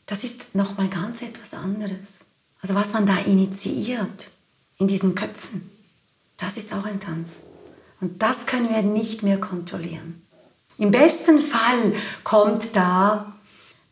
[0.06, 2.20] das ist nochmal ganz etwas anderes.
[2.62, 4.32] Also was man da initiiert
[4.78, 5.70] in diesen Köpfen,
[6.38, 7.38] das ist auch ein Tanz.
[8.00, 10.22] Und das können wir nicht mehr kontrollieren.
[10.78, 11.94] Im besten Fall
[12.24, 13.34] kommt da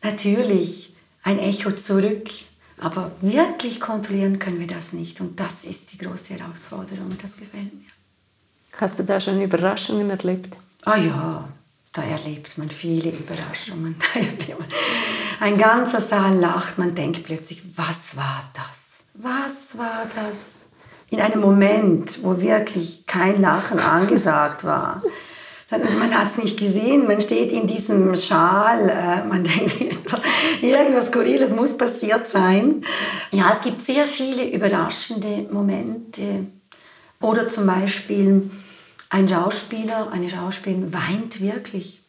[0.02, 2.30] natürlich ein Echo zurück,
[2.78, 5.22] aber wirklich kontrollieren können wir das nicht.
[5.22, 7.10] Und das ist die große Herausforderung.
[7.22, 7.86] Das gefällt mir.
[8.78, 10.58] Hast du da schon Überraschungen erlebt?
[10.86, 11.48] Ah ja,
[11.94, 13.96] da erlebt man viele Überraschungen.
[15.40, 18.90] Ein ganzer Saal lacht, man denkt plötzlich, was war das?
[19.14, 20.62] Was war das?
[21.10, 25.02] In einem Moment, wo wirklich kein Lachen angesagt war.
[25.72, 29.80] Man hat es nicht gesehen, man steht in diesem Schal, äh, man denkt,
[30.62, 32.84] irgendwas Skurriles muss passiert sein.
[33.32, 36.48] Ja, es gibt sehr viele überraschende Momente.
[37.22, 38.50] Oder zum Beispiel
[39.10, 42.02] ein Schauspieler, eine Schauspielerin weint wirklich,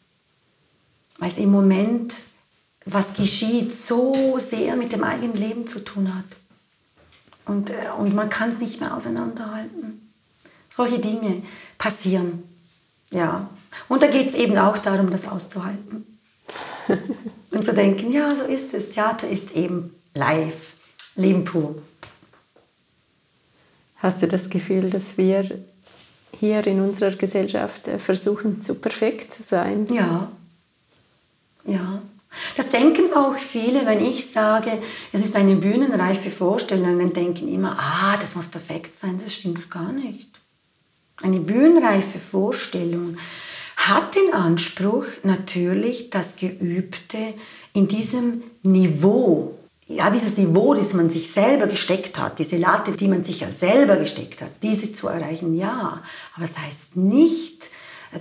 [1.19, 2.23] weil es im Moment,
[2.85, 6.25] was geschieht, so sehr mit dem eigenen Leben zu tun hat.
[7.47, 10.13] Und, äh, und man kann es nicht mehr auseinanderhalten.
[10.69, 11.43] Solche Dinge
[11.79, 12.43] passieren.
[13.11, 13.51] Ja.
[13.89, 16.07] Und da geht es eben auch darum, das auszuhalten.
[17.51, 18.91] und zu denken, ja, so ist es.
[18.91, 20.75] Theater ist eben live,
[21.17, 21.81] Leben pur.
[23.97, 25.45] Hast du das Gefühl, dass wir
[26.39, 29.87] hier in unserer Gesellschaft äh, versuchen, zu perfekt zu sein?
[29.91, 30.31] Ja.
[31.65, 32.03] Ja.
[32.57, 34.81] Das denken auch viele, wenn ich sage,
[35.13, 39.19] es ist eine bühnenreife Vorstellung, dann denken immer, ah, das muss perfekt sein.
[39.23, 40.29] Das stimmt gar nicht.
[41.17, 43.17] Eine bühnenreife Vorstellung
[43.77, 47.35] hat den Anspruch, natürlich das Geübte
[47.73, 49.59] in diesem Niveau,
[49.91, 53.51] ja, dieses Niveau, das man sich selber gesteckt hat, diese Latte, die man sich ja
[53.51, 56.03] selber gesteckt hat, diese zu erreichen, ja.
[56.37, 57.71] Aber es das heißt nicht,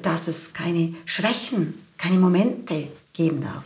[0.02, 3.64] dass es keine Schwächen, keine Momente geben darf.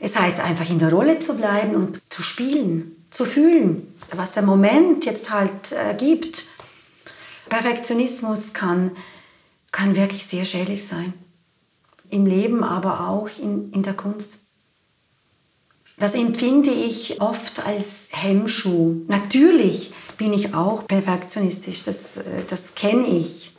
[0.00, 4.42] Es heißt einfach in der Rolle zu bleiben und zu spielen, zu fühlen, was der
[4.42, 6.44] Moment jetzt halt äh, gibt
[7.48, 8.90] Perfektionismus kann,
[9.70, 11.12] kann wirklich sehr schädlich sein.
[12.10, 14.30] Im Leben, aber auch in, in der Kunst.
[15.98, 19.02] Das empfinde ich oft als Hemmschuh.
[19.08, 23.52] Natürlich bin ich auch perfektionistisch, das, äh, das kenne ich.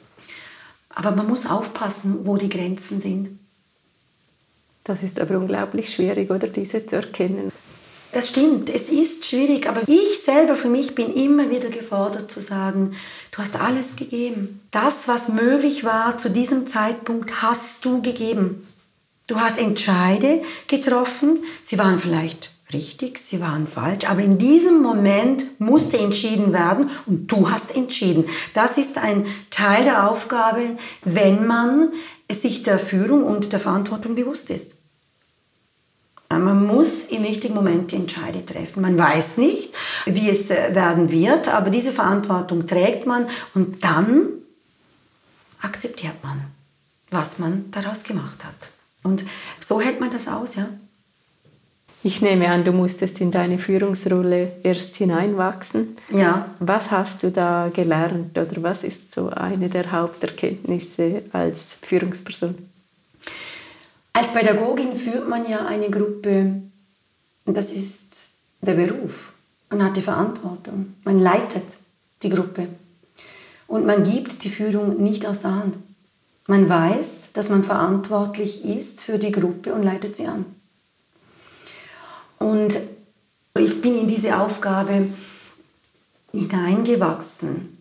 [0.89, 3.39] Aber man muss aufpassen, wo die Grenzen sind.
[4.83, 7.51] Das ist aber unglaublich schwierig, oder diese zu erkennen.
[8.11, 12.39] Das stimmt, es ist schwierig, aber ich selber für mich bin immer wieder gefordert zu
[12.39, 12.95] sagen,
[13.31, 14.61] du hast alles gegeben.
[14.71, 18.65] Das, was möglich war zu diesem Zeitpunkt, hast du gegeben.
[19.27, 25.59] Du hast Entscheide getroffen, sie waren vielleicht richtig, sie waren falsch, aber in diesem Moment
[25.59, 28.25] musste entschieden werden und du hast entschieden.
[28.53, 31.91] Das ist ein Teil der Aufgabe, wenn man
[32.31, 34.71] sich der Führung und der Verantwortung bewusst ist.
[36.29, 38.81] Man muss im richtigen Moment die Entscheidung treffen.
[38.81, 39.73] Man weiß nicht,
[40.05, 44.29] wie es äh, werden wird, aber diese Verantwortung trägt man und dann
[45.61, 46.45] akzeptiert man,
[47.11, 48.74] was man daraus gemacht hat.
[49.05, 49.25] Und
[49.61, 50.67] so hält man das aus, ja.
[52.03, 55.97] Ich nehme an, du musstest in deine Führungsrolle erst hineinwachsen.
[56.11, 56.49] Ja.
[56.59, 62.55] Was hast du da gelernt oder was ist so eine der Haupterkenntnisse als Führungsperson?
[64.13, 66.61] Als Pädagogin führt man ja eine Gruppe
[67.45, 68.29] das ist
[68.61, 69.33] der Beruf.
[69.69, 70.95] Man hat die Verantwortung.
[71.03, 71.65] Man leitet
[72.23, 72.67] die Gruppe.
[73.67, 75.75] Und man gibt die Führung nicht aus der Hand.
[76.47, 80.45] Man weiß, dass man verantwortlich ist für die Gruppe und leitet sie an.
[82.37, 82.77] Und
[83.57, 85.07] ich bin in diese Aufgabe
[86.31, 87.77] hineingewachsen.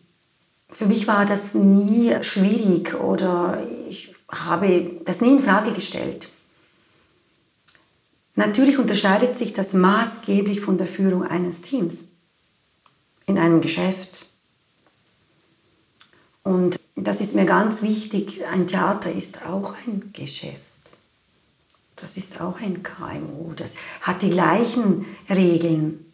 [0.71, 6.31] Für mich war das nie schwierig oder ich habe das nie in Frage gestellt.
[8.37, 12.05] Natürlich unterscheidet sich das maßgeblich von der Führung eines Teams
[13.27, 14.27] in einem Geschäft
[16.45, 18.43] Und das ist mir ganz wichtig.
[18.47, 20.61] Ein Theater ist auch ein Geschäft.
[21.97, 23.55] Das ist auch ein KMU.
[23.57, 26.05] Das hat die gleichen Regeln.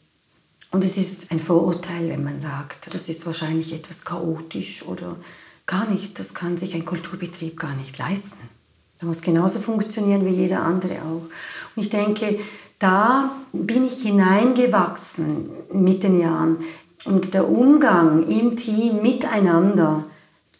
[0.71, 5.17] Und es ist ein Vorurteil, wenn man sagt, das ist wahrscheinlich etwas chaotisch oder
[5.67, 6.19] gar nicht.
[6.19, 8.39] Das kann sich ein Kulturbetrieb gar nicht leisten.
[8.99, 11.23] Das muss genauso funktionieren wie jeder andere auch.
[11.75, 12.39] Und ich denke,
[12.79, 16.59] da bin ich hineingewachsen mit den Jahren.
[17.05, 20.05] Und der Umgang im Team miteinander,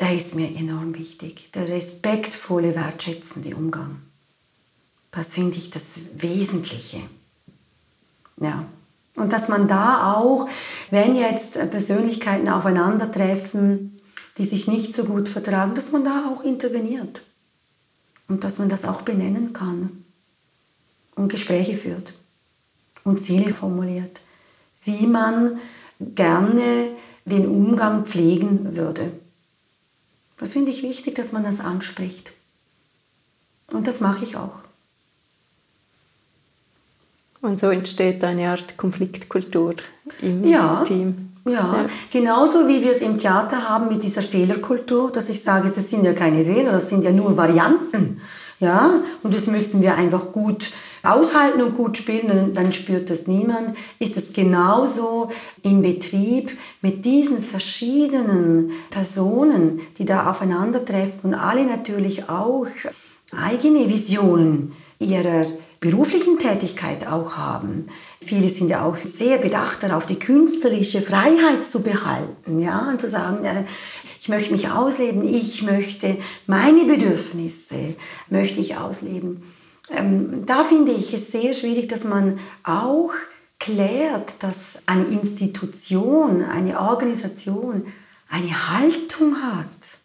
[0.01, 1.53] der ist mir enorm wichtig.
[1.53, 4.01] Der respektvolle, wertschätzende Umgang.
[5.13, 7.03] Das finde ich das Wesentliche.
[8.39, 8.65] Ja.
[9.17, 10.49] Und dass man da auch,
[10.91, 14.01] wenn jetzt Persönlichkeiten aufeinandertreffen,
[14.39, 17.23] die sich nicht so gut vertragen, dass man da auch interveniert.
[18.29, 20.05] Und dass man das auch benennen kann
[21.17, 22.15] und Gespräche führt
[23.03, 24.21] und Ziele formuliert,
[24.85, 25.59] wie man
[26.01, 26.93] gerne
[27.25, 29.11] den Umgang pflegen würde.
[30.41, 32.33] Das finde ich wichtig, dass man das anspricht.
[33.73, 34.61] Und das mache ich auch.
[37.43, 39.75] Und so entsteht eine Art Konfliktkultur
[40.21, 41.33] im ja, Team.
[41.45, 41.53] Ja.
[41.53, 45.89] ja, genauso wie wir es im Theater haben mit dieser Fehlerkultur, dass ich sage, das
[45.89, 48.21] sind ja keine Fehler, das sind ja nur Varianten.
[48.61, 50.71] Ja, und das müssen wir einfach gut
[51.03, 53.77] aushalten und gut spielen, dann spürt das niemand.
[53.99, 55.31] Ist es genauso
[55.63, 62.67] im Betrieb mit diesen verschiedenen Personen, die da aufeinandertreffen und alle natürlich auch
[63.33, 65.47] eigene Visionen ihrer
[65.81, 67.87] beruflichen Tätigkeit auch haben.
[68.23, 73.09] Viele sind ja auch sehr bedacht darauf, die künstlerische Freiheit zu behalten, ja, und zu
[73.09, 73.65] sagen, äh,
[74.21, 77.95] ich möchte mich ausleben, ich möchte meine Bedürfnisse,
[78.29, 79.43] möchte ich ausleben.
[79.93, 83.13] Ähm, da finde ich es sehr schwierig, dass man auch
[83.59, 87.87] klärt, dass eine Institution, eine Organisation
[88.29, 89.99] eine Haltung hat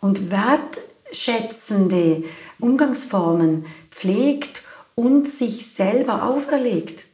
[0.00, 2.24] und wertschätzende
[2.60, 4.62] Umgangsformen pflegt
[4.94, 7.06] und sich selber auferlegt.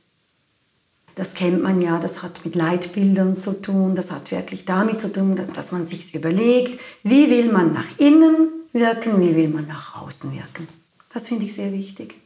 [1.15, 5.13] Das kennt man ja, das hat mit Leitbildern zu tun, das hat wirklich damit zu
[5.13, 10.01] tun, dass man sich überlegt, wie will man nach innen wirken, wie will man nach
[10.01, 10.69] außen wirken.
[11.13, 12.17] Das finde ich sehr wichtig.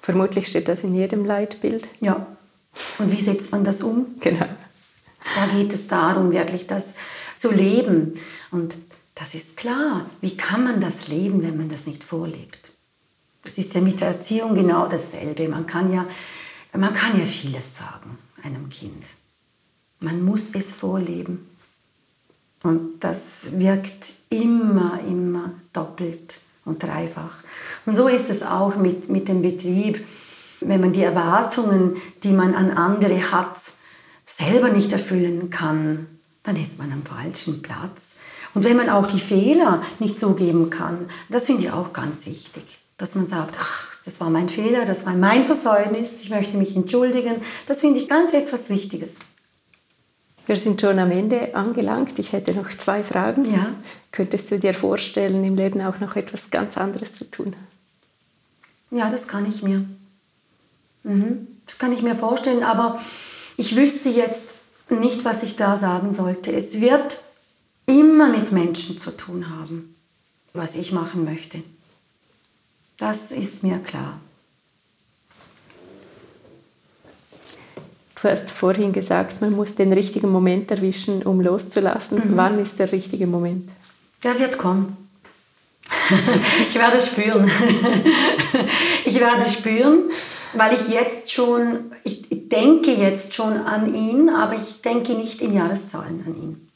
[0.00, 1.88] Vermutlich steht das in jedem Leitbild.
[2.00, 2.26] Ja.
[2.98, 4.06] Und wie setzt man das um?
[4.20, 4.46] Genau.
[5.34, 6.94] Da geht es darum, wirklich das
[7.34, 8.14] zu leben.
[8.50, 8.76] Und
[9.14, 10.08] das ist klar.
[10.20, 12.72] Wie kann man das leben, wenn man das nicht vorlebt?
[13.42, 15.48] Das ist ja mit der Erziehung genau dasselbe.
[15.48, 16.06] Man kann ja,
[16.72, 19.04] man kann ja vieles sagen einem Kind.
[20.00, 21.48] Man muss es vorleben.
[22.62, 27.42] Und das wirkt immer, immer doppelt und dreifach.
[27.86, 30.04] Und so ist es auch mit, mit dem Betrieb.
[30.60, 33.56] Wenn man die Erwartungen, die man an andere hat,
[34.24, 36.06] selber nicht erfüllen kann,
[36.42, 38.16] dann ist man am falschen Platz.
[38.54, 42.78] Und wenn man auch die Fehler nicht zugeben kann, das finde ich auch ganz wichtig,
[42.96, 46.74] dass man sagt, ach, das war mein Fehler, das war mein Versäumnis, ich möchte mich
[46.74, 47.36] entschuldigen.
[47.66, 49.18] Das finde ich ganz etwas Wichtiges.
[50.48, 52.18] Wir sind schon am Ende angelangt.
[52.18, 53.44] Ich hätte noch zwei Fragen.
[53.44, 53.66] Ja.
[54.12, 57.54] Könntest du dir vorstellen, im Leben auch noch etwas ganz anderes zu tun?
[58.90, 59.84] Ja, das kann ich mir.
[61.02, 61.48] Mhm.
[61.66, 62.98] Das kann ich mir vorstellen, aber
[63.58, 64.54] ich wüsste jetzt
[64.88, 66.50] nicht, was ich da sagen sollte.
[66.50, 67.20] Es wird
[67.84, 69.94] immer mit Menschen zu tun haben,
[70.54, 71.62] was ich machen möchte.
[72.96, 74.18] Das ist mir klar.
[78.20, 82.18] Du hast vorhin gesagt, man muss den richtigen Moment erwischen, um loszulassen.
[82.18, 82.36] Mhm.
[82.36, 83.70] Wann ist der richtige Moment?
[84.24, 84.96] Der wird kommen.
[86.68, 87.50] ich werde es spüren.
[89.04, 90.10] ich werde es spüren,
[90.54, 95.54] weil ich jetzt schon, ich denke jetzt schon an ihn, aber ich denke nicht in
[95.54, 96.68] Jahreszahlen an ihn.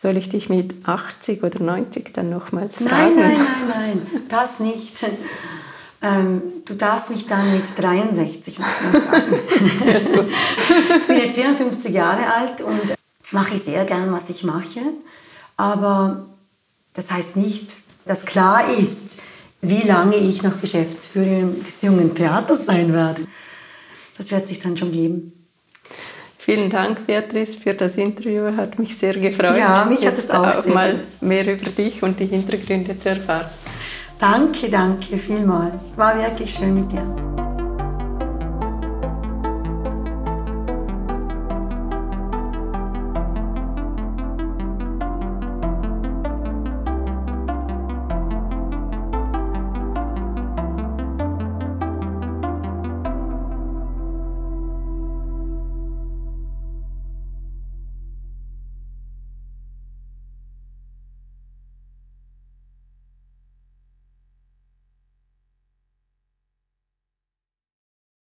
[0.00, 3.16] Soll ich dich mit 80 oder 90 dann nochmals fragen?
[3.16, 5.04] Nein, nein, nein, nein, das nicht.
[6.02, 9.34] Ähm, du darfst mich dann mit 63 nochmal fragen.
[11.00, 12.94] ich bin jetzt 54 Jahre alt und
[13.30, 14.80] mache sehr gern, was ich mache.
[15.56, 16.26] Aber
[16.94, 19.20] das heißt nicht, dass klar ist,
[19.60, 23.22] wie lange ich noch Geschäftsführerin des jungen Theaters sein werde.
[24.18, 25.32] Das wird sich dann schon geben.
[26.36, 28.56] Vielen Dank, Beatrice, für das Interview.
[28.56, 29.56] Hat mich sehr gefreut.
[29.56, 33.46] Ja, mich hat es auch, auch mal mehr über dich und die Hintergründe zu erfahren.
[34.22, 35.74] Danke, danke vielmals.
[35.96, 37.04] War wirklich schön mit dir.